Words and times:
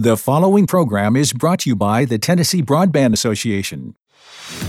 The 0.00 0.16
following 0.16 0.68
program 0.68 1.16
is 1.16 1.32
brought 1.32 1.58
to 1.60 1.70
you 1.70 1.74
by 1.74 2.04
the 2.04 2.20
Tennessee 2.20 2.62
Broadband 2.62 3.14
Association. 3.14 3.96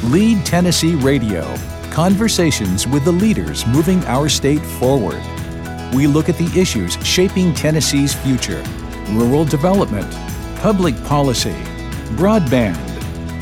Lead 0.05 0.43
Tennessee 0.43 0.95
Radio 0.95 1.55
Conversations 1.91 2.87
with 2.87 3.05
the 3.05 3.11
leaders 3.11 3.63
moving 3.67 4.03
our 4.05 4.27
state 4.27 4.65
forward. 4.79 5.21
We 5.93 6.07
look 6.07 6.29
at 6.29 6.37
the 6.39 6.51
issues 6.59 6.95
shaping 7.05 7.53
Tennessee's 7.53 8.15
future 8.15 8.63
rural 9.09 9.45
development, 9.45 10.11
public 10.61 10.95
policy, 11.03 11.53
broadband, 12.17 12.77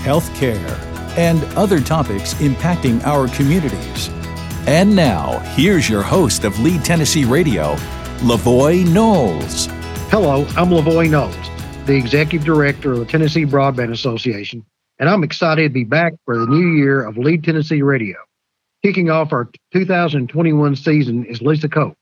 health 0.02 0.30
care, 0.36 0.78
and 1.18 1.42
other 1.56 1.80
topics 1.80 2.34
impacting 2.34 3.02
our 3.06 3.30
communities. 3.30 4.10
And 4.68 4.94
now, 4.94 5.40
here's 5.56 5.88
your 5.88 6.04
host 6.04 6.44
of 6.44 6.60
Lead 6.60 6.84
Tennessee 6.84 7.24
Radio, 7.24 7.76
Levoy 8.18 8.86
Knowles. 8.86 9.68
Hello, 10.10 10.46
I'm 10.58 10.68
Levoy 10.68 11.10
Knowles 11.10 11.57
the 11.88 11.96
executive 11.96 12.46
director 12.46 12.92
of 12.92 13.00
the 13.00 13.06
Tennessee 13.06 13.46
Broadband 13.46 13.94
Association, 13.94 14.66
and 15.00 15.08
I'm 15.08 15.24
excited 15.24 15.70
to 15.70 15.74
be 15.74 15.86
back 15.86 16.14
for 16.26 16.38
the 16.38 16.46
new 16.46 16.74
year 16.74 17.02
of 17.02 17.18
Lead 17.18 17.46
Tennessee 17.46 17.82
Radio. 17.82 18.18
Kicking 18.84 19.10
off 19.10 19.32
our 19.32 19.50
2021 19.72 20.76
season 20.76 21.24
is 21.24 21.42
Lisa 21.42 21.70
Cope. 21.70 21.98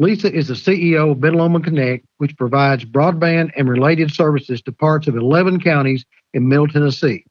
Lisa 0.00 0.34
is 0.34 0.48
the 0.48 0.54
CEO 0.54 1.12
of 1.12 1.20
Ben 1.20 1.34
Lomand 1.34 1.62
Connect, 1.62 2.04
which 2.18 2.36
provides 2.36 2.84
broadband 2.84 3.52
and 3.56 3.68
related 3.68 4.10
services 4.12 4.60
to 4.62 4.72
parts 4.72 5.06
of 5.06 5.14
11 5.14 5.60
counties 5.60 6.04
in 6.34 6.48
Middle 6.48 6.66
Tennessee. 6.66 7.24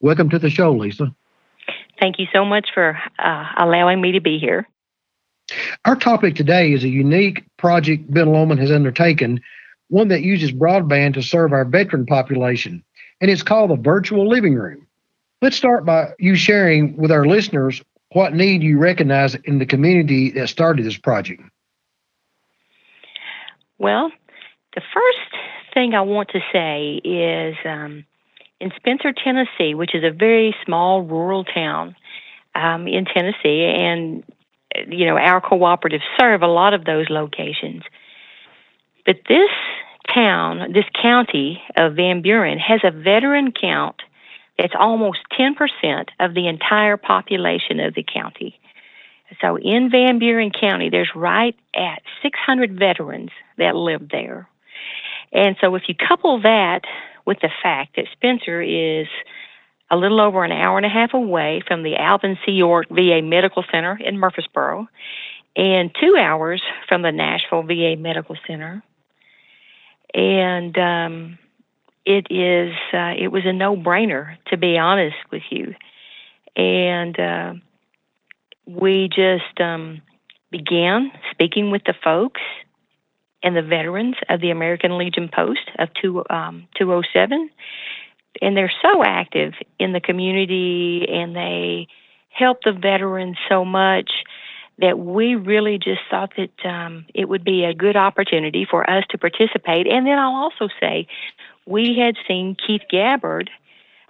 Welcome 0.00 0.28
to 0.30 0.38
the 0.38 0.50
show, 0.50 0.72
Lisa. 0.72 1.14
Thank 1.98 2.18
you 2.18 2.26
so 2.34 2.44
much 2.44 2.68
for 2.74 2.98
uh, 3.18 3.44
allowing 3.56 4.02
me 4.02 4.12
to 4.12 4.20
be 4.20 4.38
here. 4.38 4.68
Our 5.86 5.96
topic 5.96 6.34
today 6.34 6.72
is 6.72 6.84
a 6.84 6.88
unique 6.88 7.44
project 7.56 8.12
Ben 8.12 8.58
has 8.58 8.70
undertaken 8.70 9.40
one 9.88 10.08
that 10.08 10.22
uses 10.22 10.52
broadband 10.52 11.14
to 11.14 11.22
serve 11.22 11.52
our 11.52 11.64
veteran 11.64 12.06
population, 12.06 12.82
and 13.20 13.30
it's 13.30 13.42
called 13.42 13.70
the 13.70 13.76
Virtual 13.76 14.28
Living 14.28 14.54
Room. 14.54 14.86
Let's 15.42 15.56
start 15.56 15.84
by 15.84 16.12
you 16.18 16.34
sharing 16.34 16.96
with 16.96 17.10
our 17.10 17.26
listeners 17.26 17.82
what 18.12 18.34
need 18.34 18.62
you 18.62 18.78
recognize 18.78 19.34
in 19.34 19.58
the 19.58 19.66
community 19.66 20.30
that 20.30 20.48
started 20.48 20.84
this 20.84 20.96
project. 20.96 21.42
Well, 23.78 24.10
the 24.74 24.80
first 24.80 25.42
thing 25.74 25.94
I 25.94 26.00
want 26.00 26.30
to 26.30 26.40
say 26.52 27.00
is 27.04 27.56
um, 27.64 28.04
in 28.60 28.72
Spencer, 28.76 29.12
Tennessee, 29.12 29.74
which 29.74 29.94
is 29.94 30.02
a 30.02 30.10
very 30.10 30.54
small 30.64 31.02
rural 31.02 31.44
town 31.44 31.94
um, 32.54 32.88
in 32.88 33.04
Tennessee, 33.04 33.64
and 33.64 34.24
you 34.88 35.06
know 35.06 35.18
our 35.18 35.40
cooperatives 35.40 36.02
serve 36.18 36.42
a 36.42 36.46
lot 36.46 36.72
of 36.72 36.84
those 36.84 37.10
locations. 37.10 37.82
But 39.04 39.16
this 39.28 39.50
town, 40.12 40.72
this 40.72 40.84
county 41.00 41.62
of 41.76 41.94
Van 41.96 42.22
Buren, 42.22 42.58
has 42.58 42.80
a 42.84 42.90
veteran 42.90 43.52
count 43.52 44.02
that's 44.58 44.74
almost 44.78 45.18
10% 45.38 46.08
of 46.20 46.34
the 46.34 46.48
entire 46.48 46.96
population 46.96 47.80
of 47.80 47.94
the 47.94 48.02
county. 48.02 48.58
So 49.40 49.58
in 49.58 49.90
Van 49.90 50.18
Buren 50.18 50.50
County, 50.50 50.88
there's 50.88 51.10
right 51.14 51.56
at 51.74 52.02
600 52.22 52.78
veterans 52.78 53.30
that 53.58 53.74
live 53.74 54.08
there. 54.10 54.48
And 55.32 55.56
so 55.60 55.74
if 55.74 55.82
you 55.88 55.94
couple 55.94 56.40
that 56.42 56.82
with 57.24 57.40
the 57.40 57.50
fact 57.62 57.96
that 57.96 58.06
Spencer 58.12 58.62
is 58.62 59.08
a 59.90 59.96
little 59.96 60.20
over 60.20 60.44
an 60.44 60.52
hour 60.52 60.76
and 60.76 60.86
a 60.86 60.88
half 60.88 61.12
away 61.12 61.62
from 61.66 61.82
the 61.82 61.96
Alvin 61.96 62.38
C. 62.44 62.52
York 62.52 62.86
VA 62.88 63.20
Medical 63.22 63.64
Center 63.70 63.98
in 64.02 64.18
Murfreesboro 64.18 64.88
and 65.56 65.90
two 66.00 66.16
hours 66.16 66.62
from 66.88 67.02
the 67.02 67.12
Nashville 67.12 67.62
VA 67.62 67.96
Medical 67.96 68.36
Center, 68.46 68.82
and 70.14 70.76
um, 70.78 71.38
it 72.04 72.26
is 72.30 72.74
uh, 72.92 73.14
it 73.18 73.28
was 73.28 73.42
a 73.44 73.52
no 73.52 73.76
brainer 73.76 74.36
to 74.48 74.56
be 74.56 74.78
honest 74.78 75.16
with 75.30 75.42
you, 75.50 75.74
and 76.56 77.18
uh, 77.18 77.54
we 78.66 79.08
just 79.08 79.60
um, 79.60 80.02
began 80.50 81.12
speaking 81.30 81.70
with 81.70 81.82
the 81.84 81.94
folks 82.02 82.40
and 83.42 83.56
the 83.56 83.62
veterans 83.62 84.16
of 84.28 84.40
the 84.40 84.50
American 84.50 84.98
Legion 84.98 85.30
Post 85.32 85.70
of 85.78 85.88
two, 86.00 86.24
um, 86.30 86.66
207. 86.78 87.50
And 88.42 88.56
they're 88.56 88.72
so 88.82 89.02
active 89.04 89.54
in 89.78 89.92
the 89.92 90.00
community 90.00 91.06
and 91.08 91.34
they 91.34 91.88
help 92.28 92.58
the 92.64 92.72
veterans 92.72 93.36
so 93.48 93.64
much 93.64 94.10
that 94.78 94.98
we 94.98 95.34
really 95.34 95.78
just 95.78 96.00
thought 96.10 96.32
that 96.36 96.68
um, 96.68 97.06
it 97.14 97.28
would 97.28 97.44
be 97.44 97.64
a 97.64 97.74
good 97.74 97.96
opportunity 97.96 98.66
for 98.68 98.88
us 98.88 99.04
to 99.10 99.18
participate. 99.18 99.86
And 99.86 100.06
then 100.06 100.18
I'll 100.18 100.34
also 100.34 100.68
say 100.80 101.06
we 101.66 101.96
had 101.98 102.16
seen 102.28 102.56
Keith 102.66 102.82
Gabbard 102.90 103.50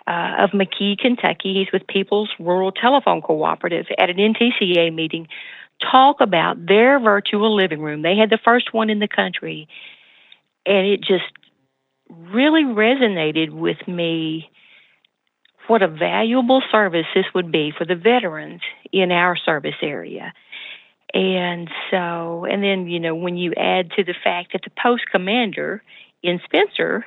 uh, 0.07 0.35
of 0.39 0.51
McKee, 0.51 0.99
Kentucky. 0.99 1.55
He's 1.55 1.73
with 1.73 1.87
People's 1.87 2.31
Rural 2.39 2.73
Telephone 2.73 3.23
Cooperative 3.23 3.87
at 3.99 4.11
an 4.11 4.17
NTCA 4.17 4.93
meeting 4.93 5.29
talk 5.81 6.21
about 6.21 6.67
their 6.67 6.99
virtual 6.99 7.55
living 7.55 7.81
room. 7.81 8.03
They 8.03 8.17
had 8.17 8.31
the 8.31 8.39
first 8.43 8.73
one 8.73 8.91
in 8.91 8.99
the 8.99 9.09
country. 9.09 9.69
And 10.65 10.87
it 10.87 11.01
just 11.01 11.25
really 12.09 12.65
resonated 12.65 13.51
with 13.51 13.87
me 13.87 14.51
what 15.67 15.83
a 15.83 15.89
valuable 15.89 16.63
service 16.71 17.07
this 17.15 17.27
would 17.35 17.51
be 17.51 17.73
for 17.77 17.85
the 17.85 17.97
veterans 17.97 18.61
in 18.93 19.11
our 19.11 19.37
service 19.37 19.75
area. 19.83 20.33
And 21.17 21.71
so, 21.91 22.45
and 22.45 22.63
then, 22.63 22.89
you 22.89 23.01
know, 23.01 23.15
when 23.15 23.39
you 23.39 23.55
add 23.55 23.91
to 23.93 24.05
the 24.05 24.13
fact 24.13 24.53
that 24.53 24.61
the 24.65 24.71
post 24.83 25.05
commander 25.11 25.83
in 26.23 26.43
Spencer, 26.45 27.07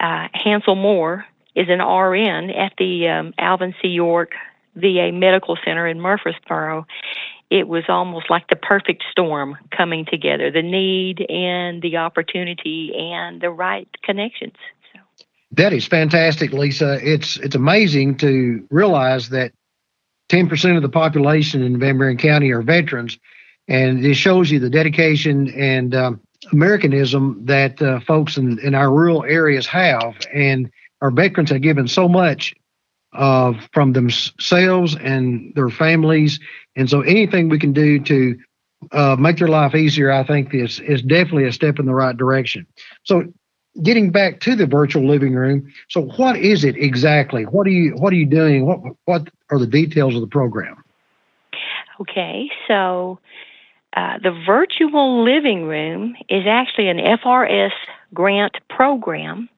uh, 0.00 0.26
Hansel 0.34 0.74
Moore, 0.74 1.24
is 1.54 1.68
an 1.68 1.78
RN 1.78 2.50
at 2.50 2.72
the 2.76 3.06
um, 3.06 3.34
Alvin 3.38 3.72
C. 3.80 3.86
York 3.86 4.32
VA 4.74 5.12
Medical 5.12 5.56
Center 5.64 5.86
in 5.86 6.00
Murfreesboro, 6.00 6.88
it 7.48 7.68
was 7.68 7.84
almost 7.88 8.30
like 8.30 8.48
the 8.48 8.56
perfect 8.56 9.04
storm 9.12 9.56
coming 9.70 10.04
together 10.04 10.50
the 10.50 10.60
need 10.60 11.24
and 11.30 11.80
the 11.82 11.98
opportunity 11.98 12.92
and 12.96 13.40
the 13.40 13.50
right 13.50 13.88
connections. 14.02 14.56
That 15.52 15.72
is 15.72 15.86
fantastic, 15.86 16.52
Lisa. 16.52 16.98
It's 17.00 17.36
it's 17.36 17.54
amazing 17.54 18.16
to 18.16 18.66
realize 18.70 19.28
that 19.28 19.52
10% 20.28 20.76
of 20.76 20.82
the 20.82 20.88
population 20.88 21.62
in 21.62 21.78
Van 21.78 21.96
Buren 21.96 22.16
County 22.16 22.50
are 22.50 22.62
veterans, 22.62 23.16
and 23.68 24.04
it 24.04 24.14
shows 24.14 24.50
you 24.50 24.58
the 24.60 24.70
dedication 24.70 25.48
and 25.50 25.94
um, 25.94 26.20
Americanism 26.52 27.44
that 27.46 27.80
uh, 27.82 28.00
folks 28.00 28.36
in, 28.36 28.58
in 28.60 28.74
our 28.74 28.92
rural 28.92 29.24
areas 29.24 29.66
have. 29.66 30.16
And 30.32 30.70
our 31.02 31.10
veterans 31.10 31.50
have 31.50 31.62
given 31.62 31.88
so 31.88 32.08
much 32.08 32.54
uh, 33.12 33.54
from 33.72 33.92
themselves 33.92 34.96
and 34.96 35.52
their 35.54 35.68
families. 35.68 36.38
And 36.76 36.88
so 36.88 37.00
anything 37.00 37.48
we 37.48 37.58
can 37.58 37.72
do 37.72 37.98
to 38.00 38.38
uh, 38.92 39.16
make 39.16 39.38
their 39.38 39.48
life 39.48 39.74
easier, 39.74 40.12
I 40.12 40.24
think 40.24 40.54
is, 40.54 40.80
is 40.80 41.02
definitely 41.02 41.44
a 41.44 41.52
step 41.52 41.78
in 41.78 41.86
the 41.86 41.94
right 41.94 42.16
direction. 42.16 42.66
So 43.04 43.24
getting 43.82 44.10
back 44.10 44.40
to 44.40 44.54
the 44.54 44.66
virtual 44.66 45.06
living 45.06 45.34
room. 45.34 45.72
So 45.88 46.02
what 46.02 46.36
is 46.36 46.64
it 46.64 46.76
exactly? 46.76 47.44
What 47.44 47.66
are 47.66 47.70
you, 47.70 47.92
what 47.96 48.12
are 48.12 48.16
you 48.16 48.26
doing? 48.26 48.66
What, 48.66 48.80
what 49.04 49.28
are 49.50 49.58
the 49.58 49.66
details 49.66 50.14
of 50.14 50.20
the 50.20 50.26
program? 50.26 50.82
Okay. 52.00 52.50
So 52.68 53.18
uh, 53.96 54.18
the 54.22 54.38
virtual 54.46 55.24
living 55.24 55.64
room 55.64 56.14
is 56.28 56.44
actually 56.46 56.88
an 56.88 56.98
FRS 56.98 57.72
grant 58.12 58.56
program 58.68 59.48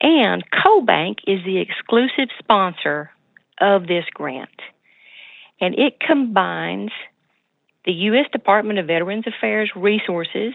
and 0.00 0.44
CoBank 0.50 1.18
is 1.26 1.44
the 1.44 1.58
exclusive 1.58 2.28
sponsor 2.38 3.10
of 3.60 3.86
this 3.86 4.04
grant. 4.14 4.48
And 5.60 5.74
it 5.78 5.98
combines 6.00 6.90
the 7.84 7.92
U.S. 7.92 8.26
Department 8.30 8.78
of 8.78 8.86
Veterans 8.86 9.24
Affairs 9.26 9.70
resources, 9.74 10.54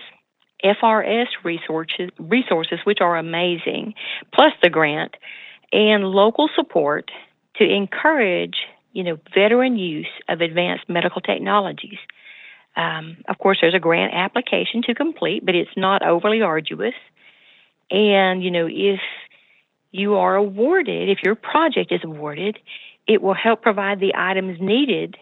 FRS 0.63 1.28
resources, 1.44 2.09
resources, 2.18 2.80
which 2.85 3.01
are 3.01 3.18
amazing, 3.18 3.95
plus 4.34 4.53
the 4.62 4.69
grant, 4.69 5.15
and 5.74 6.06
local 6.06 6.50
support 6.56 7.12
to 7.56 7.65
encourage, 7.65 8.60
you 8.94 9.04
know, 9.04 9.18
veteran 9.33 9.77
use 9.77 10.07
of 10.30 10.39
advanced 10.39 10.88
medical 10.88 11.19
technologies. 11.19 11.98
Um, 12.75 13.18
of 13.28 13.38
course, 13.38 13.60
there's 13.62 13.75
a 13.75 13.80
grant 13.80 14.14
application 14.14 14.81
to 14.84 14.96
complete, 14.96 15.46
but 15.46 15.56
it's 15.56 15.78
not 15.78 16.06
overly 16.06 16.42
arduous. 16.42 16.96
And 17.92 18.44
you 18.44 18.52
know, 18.52 18.68
if 18.70 19.00
you 19.92 20.16
are 20.16 20.36
awarded, 20.36 21.10
if 21.10 21.20
your 21.24 21.36
project 21.36 21.92
is 21.92 22.02
awarded, 22.04 22.58
it 23.08 23.22
will 23.22 23.36
help 23.36 23.62
provide 23.62 24.00
the 24.00 24.14
items 24.16 24.60
needed 24.60 25.16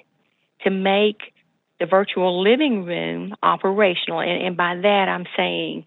to 0.63 0.69
make 0.69 1.33
the 1.79 1.85
virtual 1.85 2.41
living 2.41 2.85
room 2.85 3.35
operational. 3.41 4.21
And, 4.21 4.41
and 4.43 4.57
by 4.57 4.75
that, 4.75 5.09
I'm 5.09 5.25
saying, 5.35 5.85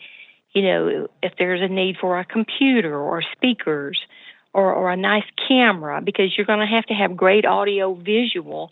you 0.53 0.63
know, 0.63 1.09
if 1.23 1.33
there's 1.39 1.63
a 1.63 1.73
need 1.73 1.97
for 2.01 2.19
a 2.19 2.25
computer 2.25 2.97
or 2.97 3.23
speakers 3.33 3.99
or, 4.53 4.73
or 4.73 4.91
a 4.91 4.97
nice 4.97 5.25
camera, 5.49 6.01
because 6.03 6.37
you're 6.37 6.47
going 6.47 6.61
to 6.61 6.67
have 6.67 6.85
to 6.87 6.95
have 6.95 7.17
great 7.17 7.47
audio 7.47 7.95
visual 7.95 8.71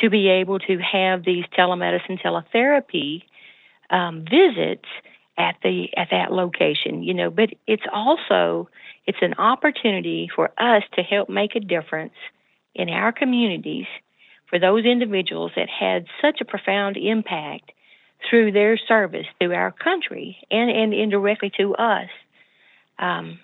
to 0.00 0.10
be 0.10 0.28
able 0.28 0.58
to 0.60 0.78
have 0.78 1.24
these 1.24 1.44
telemedicine 1.56 2.20
teletherapy 2.22 3.22
um, 3.90 4.24
visits 4.24 4.88
at 5.36 5.56
the 5.62 5.88
at 5.96 6.08
that 6.10 6.32
location. 6.32 7.02
You 7.02 7.14
know, 7.14 7.30
but 7.30 7.50
it's 7.66 7.86
also 7.92 8.68
it's 9.06 9.18
an 9.22 9.34
opportunity 9.34 10.28
for 10.34 10.50
us 10.58 10.82
to 10.94 11.02
help 11.02 11.28
make 11.28 11.56
a 11.56 11.60
difference 11.60 12.14
in 12.74 12.88
our 12.88 13.12
communities 13.12 13.86
for 14.48 14.58
those 14.58 14.84
individuals 14.84 15.52
that 15.56 15.68
had 15.68 16.06
such 16.22 16.40
a 16.40 16.44
profound 16.44 16.96
impact 16.96 17.72
through 18.28 18.52
their 18.52 18.76
service 18.76 19.26
through 19.38 19.54
our 19.54 19.72
country 19.72 20.38
and, 20.50 20.70
and 20.70 20.92
indirectly 20.92 21.50
to 21.56 21.74
us 21.76 22.08
um, 22.98 23.38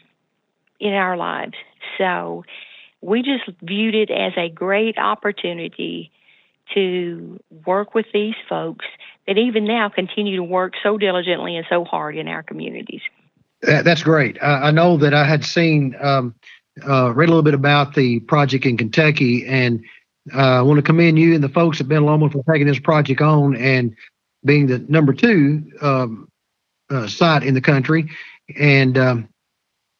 in 0.81 0.93
our 0.93 1.17
lives. 1.17 1.55
So 1.99 2.45
we 3.01 3.23
just 3.23 3.45
viewed 3.63 3.95
it 3.95 4.11
as 4.11 4.33
a 4.37 4.49
great 4.49 4.99
opportunity 4.99 6.11
to 6.73 7.39
work 7.67 7.95
with 7.95 8.07
these 8.13 8.35
folks 8.49 8.87
that 9.27 9.39
even 9.39 9.65
now 9.65 9.89
continue 9.89 10.37
to 10.37 10.43
work 10.43 10.75
so 10.83 10.97
diligently 10.97 11.57
and 11.57 11.67
so 11.69 11.85
hard 11.85 12.17
in 12.17 12.29
our 12.29 12.43
communities. 12.43 13.03
That's 13.63 14.03
great. 14.03 14.37
I 14.43 14.71
know 14.71 14.97
that 14.99 15.15
I 15.15 15.25
had 15.25 15.45
seen, 15.45 15.97
um, 16.01 16.35
uh, 16.87 17.13
read 17.15 17.29
a 17.29 17.33
little 17.33 17.43
bit 17.43 17.55
about 17.55 17.95
the 17.95 18.21
project 18.21 18.67
in 18.67 18.77
Kentucky, 18.77 19.47
and 19.47 19.83
uh, 20.35 20.59
I 20.59 20.63
want 20.63 20.79
to 20.79 20.83
commend 20.83 21.19
you 21.19 21.35
and 21.35 21.45
the 21.45 21.49
folks 21.49 21.81
at 21.81 21.89
Ben 21.89 22.03
Lomand 22.03 22.33
for 22.33 22.43
taking 22.51 22.67
this 22.67 22.79
project 22.79 23.21
on 23.21 23.57
and 23.57 23.95
being 24.45 24.67
the 24.67 24.79
number 24.89 25.13
two 25.13 25.63
um, 25.81 26.29
uh, 26.91 27.07
site 27.07 27.43
in 27.43 27.55
the 27.55 27.61
country. 27.61 28.11
And 28.59 28.99
um, 28.99 29.29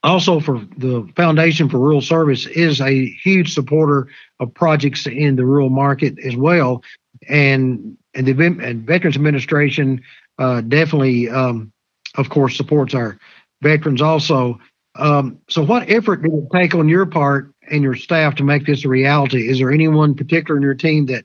also 0.05 0.39
for 0.39 0.61
the 0.77 1.09
Foundation 1.17 1.69
for 1.69 1.79
Rural 1.79 2.03
Service 2.03 2.47
is 2.47 2.81
a 2.81 3.07
huge 3.07 3.55
supporter 3.55 4.09
of 4.39 4.53
projects 4.53 5.07
in 5.07 5.37
the 5.37 5.45
rural 5.45 5.71
market 5.71 6.19
as 6.25 6.37
well. 6.37 6.83
And, 7.29 7.97
and 8.15 8.27
the 8.27 8.47
and 8.47 8.87
Veterans 8.87 9.17
Administration 9.17 10.03
uh, 10.39 10.61
definitely, 10.61 11.31
um, 11.31 11.73
of 12.17 12.29
course, 12.29 12.57
supports 12.57 12.95
our 12.95 13.19
veterans 13.63 14.03
also. 14.03 14.61
Um, 14.97 15.39
so, 15.49 15.65
what 15.65 15.91
effort 15.91 16.23
did 16.23 16.33
it 16.33 16.45
take 16.53 16.75
on 16.75 16.89
your 16.89 17.07
part 17.07 17.53
and 17.71 17.83
your 17.83 17.95
staff 17.95 18.35
to 18.37 18.45
make 18.45 18.67
this 18.67 18.85
a 18.85 18.89
reality? 18.89 19.49
Is 19.49 19.59
there 19.59 19.73
anyone 19.73 20.15
particular 20.15 20.57
in 20.57 20.63
your 20.63 20.75
team 20.75 21.07
that 21.07 21.25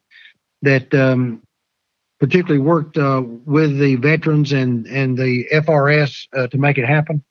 that 0.61 0.93
um, 0.93 1.43
particularly 2.19 2.59
worked 2.59 2.97
uh, 2.97 3.21
with 3.45 3.77
the 3.77 3.95
veterans 3.95 4.53
and 4.53 4.87
and 4.87 5.17
the 5.17 5.45
FRS 5.51 6.27
uh, 6.35 6.47
to 6.47 6.57
make 6.57 6.77
it 6.77 6.85
happen? 6.85 7.23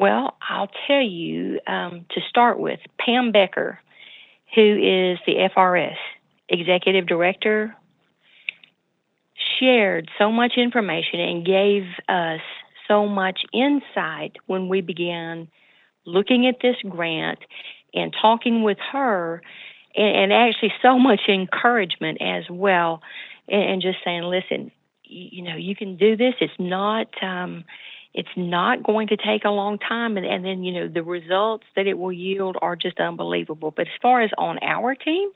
Well, 0.00 0.38
I'll 0.40 0.70
tell 0.86 1.02
you 1.02 1.60
um, 1.66 2.06
to 2.12 2.22
start 2.26 2.58
with 2.58 2.80
Pam 2.98 3.32
Becker, 3.32 3.78
who 4.54 4.62
is 4.62 5.18
the 5.26 5.46
FRS 5.54 5.96
executive 6.48 7.06
director, 7.06 7.76
shared 9.58 10.10
so 10.18 10.32
much 10.32 10.52
information 10.56 11.20
and 11.20 11.44
gave 11.44 11.82
us 12.08 12.40
so 12.88 13.06
much 13.06 13.42
insight 13.52 14.36
when 14.46 14.70
we 14.70 14.80
began 14.80 15.48
looking 16.06 16.46
at 16.46 16.62
this 16.62 16.76
grant 16.88 17.40
and 17.92 18.16
talking 18.22 18.62
with 18.62 18.78
her, 18.92 19.42
and, 19.94 20.16
and 20.16 20.32
actually 20.32 20.72
so 20.80 20.98
much 20.98 21.28
encouragement 21.28 22.22
as 22.22 22.44
well, 22.48 23.02
and, 23.48 23.72
and, 23.72 23.82
just 23.82 23.98
saying, 24.02 24.22
listen, 24.22 24.72
you, 25.04 25.42
know, 25.42 25.56
you 25.56 25.76
can 25.76 25.98
do 25.98 26.16
this. 26.16 26.32
It's 26.40 26.54
not. 26.58 27.08
Um, 27.22 27.64
it's 28.12 28.28
not 28.36 28.82
going 28.82 29.08
to 29.08 29.16
take 29.16 29.44
a 29.44 29.50
long 29.50 29.78
time, 29.78 30.16
and, 30.16 30.26
and 30.26 30.44
then 30.44 30.64
you 30.64 30.72
know 30.72 30.88
the 30.88 31.02
results 31.02 31.64
that 31.76 31.86
it 31.86 31.98
will 31.98 32.12
yield 32.12 32.56
are 32.60 32.76
just 32.76 32.98
unbelievable. 32.98 33.70
But 33.70 33.86
as 33.86 34.00
far 34.02 34.20
as 34.22 34.30
on 34.36 34.58
our 34.62 34.94
team, 34.94 35.30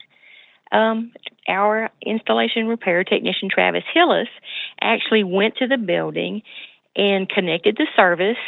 um, 0.73 1.13
our 1.49 1.91
installation 2.05 2.67
repair 2.67 3.05
technician 3.05 3.49
Travis 3.49 3.85
Hillis 3.93 4.29
actually 4.81 5.25
went 5.25 5.57
to 5.57 5.67
the 5.67 5.79
building 5.79 6.43
and 6.97 7.29
connected 7.29 7.77
the 7.77 7.87
service 7.97 8.39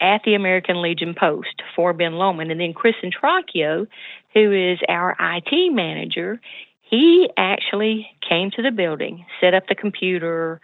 at 0.00 0.22
the 0.24 0.34
American 0.34 0.80
Legion 0.80 1.14
Post 1.18 1.62
for 1.74 1.92
Ben 1.92 2.12
Lomand. 2.12 2.50
And 2.50 2.60
then 2.60 2.72
Chris 2.72 2.94
Intracchio, 3.02 3.86
who 4.32 4.52
is 4.52 4.78
our 4.88 5.16
IT 5.18 5.72
manager, 5.72 6.40
he 6.82 7.28
actually 7.36 8.08
came 8.26 8.50
to 8.52 8.62
the 8.62 8.70
building, 8.70 9.26
set 9.40 9.54
up 9.54 9.66
the 9.68 9.74
computer 9.74 10.60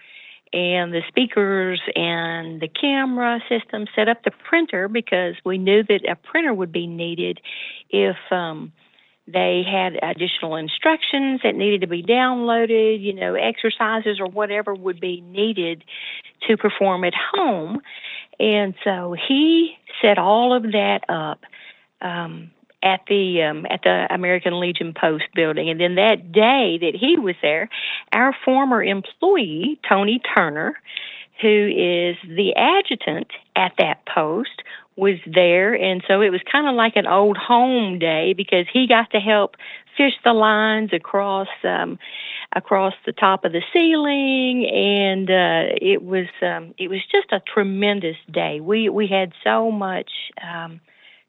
and 0.54 0.94
the 0.94 1.02
speakers 1.08 1.80
and 1.96 2.60
the 2.60 2.68
camera 2.68 3.40
system, 3.48 3.86
set 3.96 4.08
up 4.08 4.22
the 4.22 4.30
printer 4.30 4.86
because 4.86 5.34
we 5.44 5.58
knew 5.58 5.82
that 5.82 6.08
a 6.08 6.14
printer 6.14 6.54
would 6.54 6.70
be 6.70 6.86
needed 6.86 7.40
if 7.90 8.16
um, 8.30 8.72
they 9.26 9.64
had 9.68 9.98
additional 10.00 10.54
instructions 10.54 11.40
that 11.42 11.56
needed 11.56 11.80
to 11.80 11.88
be 11.88 12.04
downloaded, 12.04 13.02
you 13.02 13.14
know, 13.14 13.34
exercises 13.34 14.20
or 14.20 14.26
whatever 14.26 14.72
would 14.72 15.00
be 15.00 15.20
needed 15.22 15.82
to 16.46 16.56
perform 16.56 17.02
at 17.02 17.14
home. 17.32 17.80
And 18.38 18.74
so 18.84 19.16
he 19.28 19.74
set 20.00 20.18
all 20.18 20.54
of 20.54 20.62
that 20.62 21.00
up 21.08 21.40
um, 22.00 22.52
at 22.84 23.00
the 23.08 23.42
um, 23.42 23.66
at 23.70 23.80
the 23.82 24.06
American 24.10 24.60
Legion 24.60 24.94
Post 24.94 25.24
building. 25.34 25.70
And 25.70 25.80
then 25.80 25.94
that 25.96 26.30
day 26.30 26.78
that 26.80 26.94
he 26.94 27.18
was 27.18 27.34
there, 27.42 27.68
our 28.12 28.36
former 28.44 28.82
employee 28.84 29.80
Tony 29.88 30.20
Turner, 30.34 30.74
who 31.40 31.48
is 31.48 32.16
the 32.28 32.54
adjutant 32.54 33.28
at 33.56 33.72
that 33.78 34.06
post, 34.06 34.62
was 34.96 35.18
there, 35.26 35.74
and 35.74 36.04
so 36.06 36.20
it 36.20 36.30
was 36.30 36.40
kind 36.50 36.68
of 36.68 36.74
like 36.76 36.94
an 36.94 37.06
old 37.06 37.36
home 37.36 37.98
day 37.98 38.32
because 38.32 38.66
he 38.72 38.86
got 38.86 39.10
to 39.10 39.18
help 39.18 39.56
fish 39.96 40.12
the 40.24 40.32
lines 40.32 40.90
across 40.92 41.48
um, 41.64 41.98
across 42.54 42.94
the 43.04 43.12
top 43.12 43.44
of 43.44 43.52
the 43.52 43.62
ceiling, 43.72 44.66
and 44.66 45.30
uh, 45.30 45.74
it 45.80 46.04
was 46.04 46.26
um, 46.42 46.74
it 46.78 46.88
was 46.88 47.00
just 47.10 47.32
a 47.32 47.40
tremendous 47.40 48.16
day. 48.30 48.60
We 48.60 48.88
we 48.88 49.06
had 49.06 49.32
so 49.42 49.70
much. 49.72 50.10
Um, 50.42 50.80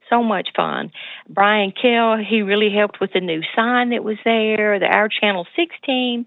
so 0.10 0.24
much 0.24 0.50
fun. 0.56 0.92
Brian 1.30 1.72
Kell, 1.72 2.18
he 2.18 2.42
really 2.42 2.69
helped 2.74 3.00
with 3.00 3.13
the 3.13 3.22
new 3.22 3.42
sign 3.56 3.90
that 3.90 4.04
was 4.04 4.18
there. 4.24 4.80
The 4.80 4.86
Our 4.86 5.10
Channel 5.10 5.48
6 5.56 5.75
team 5.86 6.25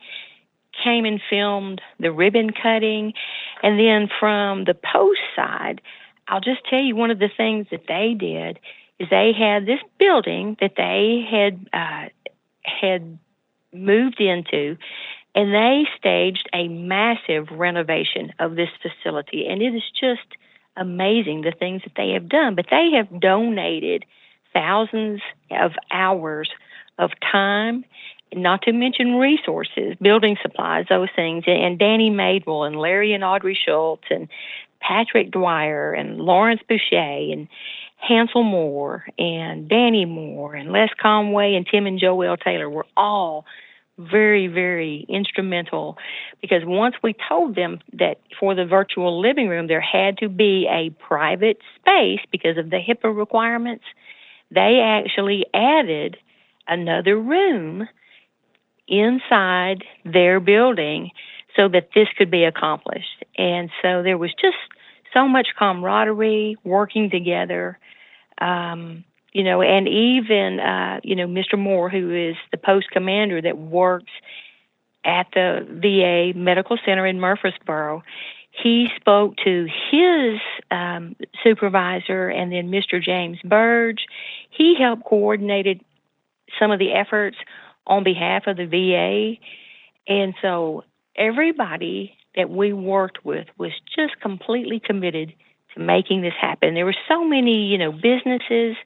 came 0.84 1.04
and 1.04 1.20
filmed 1.28 1.80
the 1.98 2.12
ribbon 2.12 2.50
cutting. 2.50 3.12
And 3.62 3.78
then 3.78 4.08
from 4.20 4.64
the 4.64 4.75
post 4.75 5.20
side, 5.34 5.80
I'll 6.26 6.40
just 6.40 6.64
tell 6.69 6.80
you 6.80 6.94
one 6.94 7.10
of 7.10 7.19
the 7.19 7.30
things 7.34 7.66
that 7.70 7.86
they 7.88 8.14
did 8.19 8.58
is 8.98 9.08
they 9.10 9.32
had 9.32 9.66
this 9.66 9.80
building 9.98 10.56
that 10.60 10.75
they 10.76 11.25
had 11.30 11.69
uh, 11.72 12.08
had 12.62 13.19
moved 13.72 14.20
into, 14.20 14.76
and 15.34 15.54
they 15.54 15.84
staged 15.96 16.48
a 16.52 16.69
massive 16.69 17.48
renovation 17.50 18.32
of 18.38 18.56
this 18.56 18.70
facility, 18.82 19.46
and 19.46 19.62
it 19.62 19.75
is 19.75 19.82
just 19.98 20.36
amazing 20.78 21.42
the 21.42 21.52
things 21.52 21.82
that 21.82 21.92
they 21.96 22.10
have 22.10 22.28
done. 22.28 22.54
But 22.54 22.66
they 22.70 22.90
have 22.92 23.20
donated 23.20 24.04
thousands 24.52 25.20
of 25.50 25.73
hours 25.90 26.50
of 26.99 27.11
time 27.20 27.85
not 28.35 28.62
to 28.62 28.73
mention 28.73 29.16
resources, 29.16 29.97
building 30.00 30.37
supplies, 30.42 30.87
those 30.88 31.08
things. 31.14 31.44
And 31.47 31.78
Danny 31.78 32.11
Madewell 32.11 32.66
and 32.66 32.76
Larry 32.76 33.12
and 33.12 33.25
Audrey 33.25 33.58
Schultz 33.58 34.04
and 34.11 34.28
Patrick 34.80 35.30
Dwyer 35.30 35.92
and 35.92 36.18
Lawrence 36.18 36.61
Boucher 36.68 36.97
and 36.97 37.49
Hansel 37.97 38.44
Moore 38.44 39.06
and 39.18 39.68
Danny 39.68 40.04
Moore 40.04 40.54
and 40.54 40.73
Les 40.73 40.90
Conway 41.00 41.54
and 41.54 41.66
Tim 41.66 41.87
and 41.87 41.99
Joel 41.99 42.37
Taylor 42.37 42.70
were 42.70 42.87
all 42.97 43.44
very, 43.99 44.47
very 44.47 45.05
instrumental 45.09 45.99
because 46.40 46.62
once 46.64 46.95
we 47.02 47.14
told 47.28 47.57
them 47.57 47.81
that 47.93 48.21
for 48.38 48.55
the 48.55 48.64
virtual 48.64 49.21
living 49.21 49.49
room 49.49 49.67
there 49.67 49.81
had 49.81 50.19
to 50.19 50.28
be 50.28 50.69
a 50.71 50.90
private 51.02 51.59
space 51.76 52.21
because 52.31 52.57
of 52.57 52.71
the 52.71 52.78
HIPAA 52.78 53.17
requirements, 53.17 53.85
they 54.50 54.81
actually 54.81 55.45
added 55.52 56.17
another 56.67 57.19
room 57.19 57.88
inside 58.87 59.85
their 60.05 60.40
building 60.40 61.11
so 61.57 61.69
that 61.69 61.88
this 61.95 62.09
could 62.17 62.31
be 62.31 62.45
accomplished. 62.45 63.25
And 63.37 63.71
so 63.83 64.02
there 64.02 64.17
was 64.17 64.31
just 64.40 64.57
so 65.12 65.26
much 65.26 65.49
camaraderie, 65.59 66.57
working 66.64 67.11
together. 67.11 67.78
Um, 68.40 69.05
you 69.32 69.44
know, 69.44 69.62
and 69.62 69.88
even 69.88 70.61
uh, 70.61 71.00
you 71.02 71.16
know 71.16 71.26
Mr. 71.26 71.58
Moore, 71.58 71.88
who 71.90 72.14
is 72.14 72.37
the 72.50 72.58
post 72.58 72.90
commander 72.90 73.40
that 73.40 73.58
works 73.58 74.11
at 75.04 75.26
the 75.32 75.66
VA 75.68 76.38
Medical 76.38 76.78
Center 76.85 77.06
in 77.06 77.20
Murfreesboro, 77.20 78.02
he 78.50 78.88
spoke 78.97 79.37
to 79.44 79.68
his 79.90 80.40
um, 80.70 81.16
supervisor 81.42 82.28
and 82.28 82.52
then 82.52 82.70
Mr. 82.70 83.02
James 83.02 83.38
Burge. 83.44 84.06
He 84.50 84.75
helped 84.78 85.04
coordinated 85.04 85.82
some 86.58 86.70
of 86.70 86.78
the 86.78 86.92
efforts 86.92 87.37
on 87.87 88.04
behalf 88.04 88.47
of 88.47 88.56
the 88.56 88.66
VA, 88.66 89.38
and 90.12 90.35
so 90.42 90.85
everybody 91.16 92.14
that 92.37 92.50
we 92.50 92.73
worked 92.73 93.25
with 93.25 93.47
was 93.58 93.73
just 93.94 94.18
completely 94.20 94.80
committed 94.80 95.32
to 95.75 95.80
making 95.80 96.23
this 96.23 96.35
happen. 96.40 96.75
There 96.75 96.87
were 96.87 96.97
so 97.08 97.25
many, 97.25 97.66
you 97.66 97.78
know, 97.78 97.92
businesses 97.92 98.76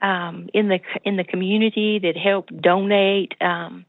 um, 0.00 0.48
in 0.54 0.68
the 0.68 0.80
in 1.04 1.16
the 1.16 1.24
community 1.24 1.98
that 2.00 2.16
helped 2.16 2.56
donate 2.60 3.34
um, 3.40 3.84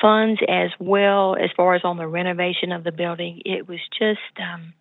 funds 0.00 0.40
as 0.48 0.70
well 0.78 1.36
as 1.36 1.50
far 1.56 1.74
as 1.74 1.82
on 1.84 1.96
the 1.96 2.06
renovation 2.06 2.72
of 2.72 2.84
the 2.84 2.92
building. 2.92 3.42
It 3.44 3.68
was 3.68 3.80
just 3.98 4.20
um, 4.38 4.74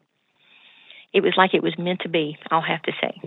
it 1.14 1.22
was 1.22 1.34
like 1.38 1.54
it 1.54 1.64
was 1.64 1.78
meant 1.78 2.02
to 2.02 2.10
be. 2.10 2.38
I'll 2.52 2.62
have 2.62 2.82
to 2.84 2.92
say. 3.02 3.22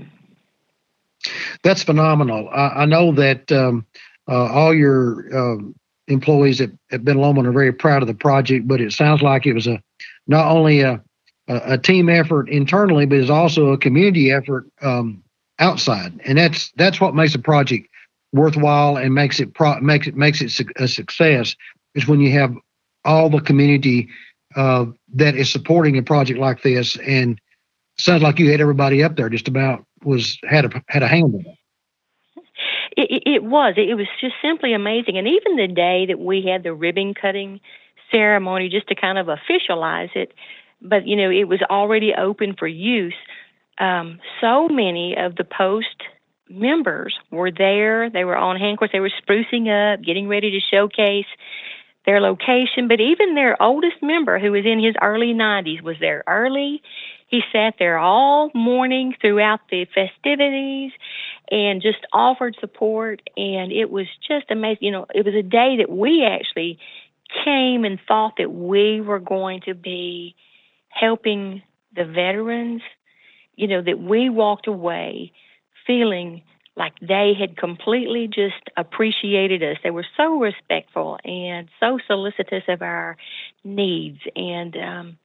That's 1.63 1.83
phenomenal. 1.83 2.49
I, 2.51 2.69
I 2.69 2.85
know 2.85 3.13
that 3.13 3.51
um, 3.51 3.87
uh, 4.29 4.53
all 4.53 4.75
your 4.75 5.25
uh, 5.35 5.63
employees 6.09 6.61
at, 6.61 6.71
at 6.91 7.05
Ben 7.05 7.17
Lomand 7.17 7.47
are 7.47 7.53
very 7.53 7.73
proud 7.73 8.03
of 8.03 8.09
the 8.09 8.15
project, 8.15 8.69
but 8.69 8.81
it 8.81 8.93
sounds 8.93 9.23
like 9.23 9.47
it 9.47 9.55
was 9.55 9.67
a 9.67 9.83
not 10.27 10.51
only 10.51 10.81
a, 10.81 11.03
a 11.49 11.79
team 11.79 12.09
effort 12.09 12.49
internally, 12.49 13.07
but 13.07 13.19
it's 13.19 13.31
also 13.31 13.69
a 13.69 13.79
community 13.79 14.31
effort 14.31 14.67
um, 14.83 15.23
outside, 15.59 16.21
and 16.25 16.39
that's 16.39 16.73
that's 16.77 17.01
what 17.01 17.15
makes 17.15 17.35
a 17.35 17.39
project 17.39 17.89
worthwhile 18.33 18.97
and 18.97 19.15
makes 19.15 19.41
it 19.41 19.55
pro- 19.55 19.81
makes 19.81 20.07
it 20.07 20.17
makes 20.17 20.41
it 20.41 20.67
a 20.77 20.89
success. 20.89 21.57
Is 21.95 22.07
when 22.07 22.21
you 22.21 22.33
have 22.33 22.55
all 23.05 23.31
the 23.31 23.41
community 23.41 24.09
uh, 24.57 24.87
that 25.15 25.35
is 25.37 25.51
supporting 25.51 25.97
a 25.97 26.03
project 26.03 26.39
like 26.39 26.63
this, 26.63 26.97
and 26.99 27.41
sounds 27.99 28.23
like 28.23 28.39
you 28.39 28.51
had 28.51 28.61
everybody 28.61 29.03
up 29.03 29.17
there 29.17 29.29
just 29.29 29.49
about 29.49 29.85
was 30.05 30.39
had 30.49 30.65
a 30.65 30.83
had 30.89 31.03
a 31.03 31.09
hand 31.09 31.35
in 31.35 31.41
it. 31.41 31.59
It, 32.97 33.23
it 33.27 33.45
was. 33.45 33.75
It 33.77 33.95
was 33.95 34.07
just 34.21 34.35
simply 34.41 34.73
amazing. 34.73 35.19
And 35.19 35.29
even 35.29 35.57
the 35.57 35.69
day 35.69 36.07
that 36.07 36.19
we 36.19 36.43
had 36.43 36.63
the 36.63 36.73
ribbon 36.73 37.13
cutting 37.13 37.61
ceremony, 38.11 38.69
just 38.69 38.89
to 38.89 38.95
kind 38.95 39.19
of 39.19 39.27
officialize 39.27 40.15
it, 40.17 40.33
but 40.81 41.07
you 41.07 41.17
know, 41.17 41.31
it 41.31 41.45
was 41.45 41.61
already 41.69 42.15
open 42.15 42.55
for 42.59 42.67
use. 42.67 43.15
Um, 43.79 44.21
so 44.41 44.69
many 44.69 45.17
of 45.17 45.37
the 45.37 45.45
post 45.45 46.03
members 46.49 47.15
were 47.31 47.51
there. 47.51 48.11
They 48.11 48.25
were 48.25 48.37
on 48.37 48.57
hand. 48.57 48.75
Of 48.75 48.79
course, 48.79 48.91
they 48.93 49.01
were 49.01 49.11
sprucing 49.11 49.69
up, 49.69 50.03
getting 50.03 50.29
ready 50.29 50.51
to 50.53 50.61
showcase 50.61 51.27
their 52.05 52.21
location. 52.21 52.89
But 52.89 53.01
even 53.01 53.35
their 53.35 53.61
oldest 53.61 54.03
member, 54.03 54.39
who 54.39 54.53
was 54.53 54.65
in 54.65 54.83
his 54.83 54.95
early 55.03 55.35
90s, 55.35 55.83
was 55.83 55.97
there 56.01 56.23
early. 56.27 56.83
He 57.29 57.43
sat 57.53 57.75
there 57.79 57.99
all 57.99 58.51
morning 58.55 59.15
throughout 59.21 59.61
the 59.69 59.87
festivities 59.87 60.93
and 61.51 61.83
just 61.83 61.99
offered 62.13 62.57
support. 62.61 63.21
And 63.37 63.73
it 63.73 63.91
was 63.91 64.07
just 64.27 64.47
amazing. 64.51 64.79
You 64.83 64.93
know, 64.93 65.07
it 65.15 65.25
was 65.25 65.35
a 65.35 65.43
day 65.43 65.79
that 65.79 65.91
we 65.91 66.25
actually 66.25 66.79
came 67.45 67.85
and 67.85 67.99
thought 68.07 68.35
that 68.39 68.53
we 68.53 69.01
were 69.01 69.19
going 69.19 69.63
to 69.63 69.75
be 69.75 70.37
helping 70.89 71.63
the 71.95 72.05
veterans, 72.05 72.83
you 73.57 73.67
know, 73.67 73.83
that 73.83 73.99
we 73.99 74.29
walked 74.29 74.67
away 74.67 75.33
feeling 75.87 76.43
like 76.77 76.93
they 77.01 77.33
had 77.39 77.57
completely 77.57 78.29
just 78.29 78.71
appreciated 78.77 79.63
us. 79.63 79.79
They 79.83 79.91
were 79.91 80.07
so 80.17 80.39
respectful 80.39 81.19
and 81.25 81.69
so 81.81 81.99
solicitous 82.07 82.65
of 82.69 82.83
our 82.83 83.17
needs. 83.65 84.21
And 84.37 84.77
um, 84.77 85.19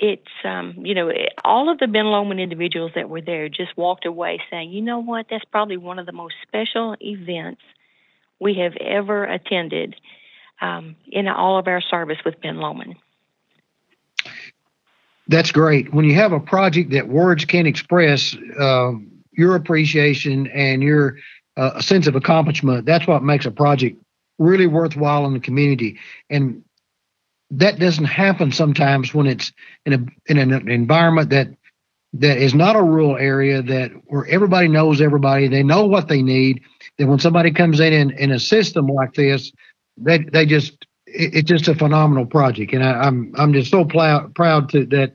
it's, 0.00 0.28
um, 0.44 0.74
you 0.78 0.94
know, 0.94 1.12
all 1.44 1.70
of 1.70 1.78
the 1.78 1.86
Ben 1.86 2.06
Lomand 2.06 2.40
individuals 2.40 2.92
that 2.96 3.08
were 3.08 3.20
there 3.20 3.48
just 3.48 3.76
walked 3.76 4.06
away 4.06 4.40
saying, 4.50 4.72
you 4.72 4.82
know 4.82 4.98
what, 4.98 5.26
that's 5.30 5.44
probably 5.44 5.76
one 5.76 6.00
of 6.00 6.06
the 6.06 6.12
most 6.12 6.34
special 6.42 6.96
events 7.00 7.62
we 8.40 8.54
have 8.54 8.74
ever 8.76 9.24
attended 9.24 9.94
um, 10.60 10.96
in 11.06 11.28
all 11.28 11.58
of 11.58 11.68
our 11.68 11.80
service 11.80 12.18
with 12.24 12.40
Ben 12.40 12.56
Lomand. 12.56 12.96
That's 15.28 15.52
great. 15.52 15.92
When 15.92 16.04
you 16.04 16.14
have 16.14 16.32
a 16.32 16.40
project 16.40 16.90
that 16.92 17.08
words 17.08 17.44
can't 17.44 17.68
express, 17.68 18.34
uh, 18.58 18.92
your 19.38 19.54
appreciation 19.54 20.48
and 20.48 20.82
your 20.82 21.16
uh, 21.56 21.80
sense 21.80 22.06
of 22.06 22.16
accomplishment. 22.16 22.84
That's 22.84 23.06
what 23.06 23.22
makes 23.22 23.46
a 23.46 23.50
project 23.50 23.96
really 24.38 24.66
worthwhile 24.66 25.24
in 25.26 25.32
the 25.32 25.40
community. 25.40 25.98
And 26.28 26.62
that 27.50 27.78
doesn't 27.78 28.04
happen 28.04 28.52
sometimes 28.52 29.14
when 29.14 29.26
it's 29.26 29.52
in 29.86 29.92
a 29.94 30.30
in 30.30 30.38
an 30.38 30.68
environment 30.68 31.30
that 31.30 31.48
that 32.14 32.38
is 32.38 32.54
not 32.54 32.76
a 32.76 32.82
rural 32.82 33.16
area 33.16 33.62
that 33.62 33.90
where 34.06 34.26
everybody 34.26 34.68
knows 34.68 35.00
everybody, 35.00 35.48
they 35.48 35.62
know 35.62 35.86
what 35.86 36.08
they 36.08 36.22
need. 36.22 36.62
That 36.98 37.06
when 37.06 37.18
somebody 37.18 37.50
comes 37.52 37.80
in 37.80 37.92
in, 37.92 38.10
in 38.12 38.32
a 38.32 38.40
system 38.40 38.86
like 38.86 39.14
this, 39.14 39.52
they 39.96 40.18
they 40.18 40.46
just 40.46 40.84
it's 41.06 41.48
just 41.48 41.68
a 41.68 41.74
phenomenal 41.74 42.26
project, 42.26 42.72
and 42.74 42.84
I, 42.84 43.06
am 43.06 43.32
I'm, 43.36 43.40
I'm 43.40 43.52
just 43.52 43.70
so 43.70 43.84
proud 43.84 44.34
proud 44.34 44.68
to 44.70 44.84
that 44.86 45.14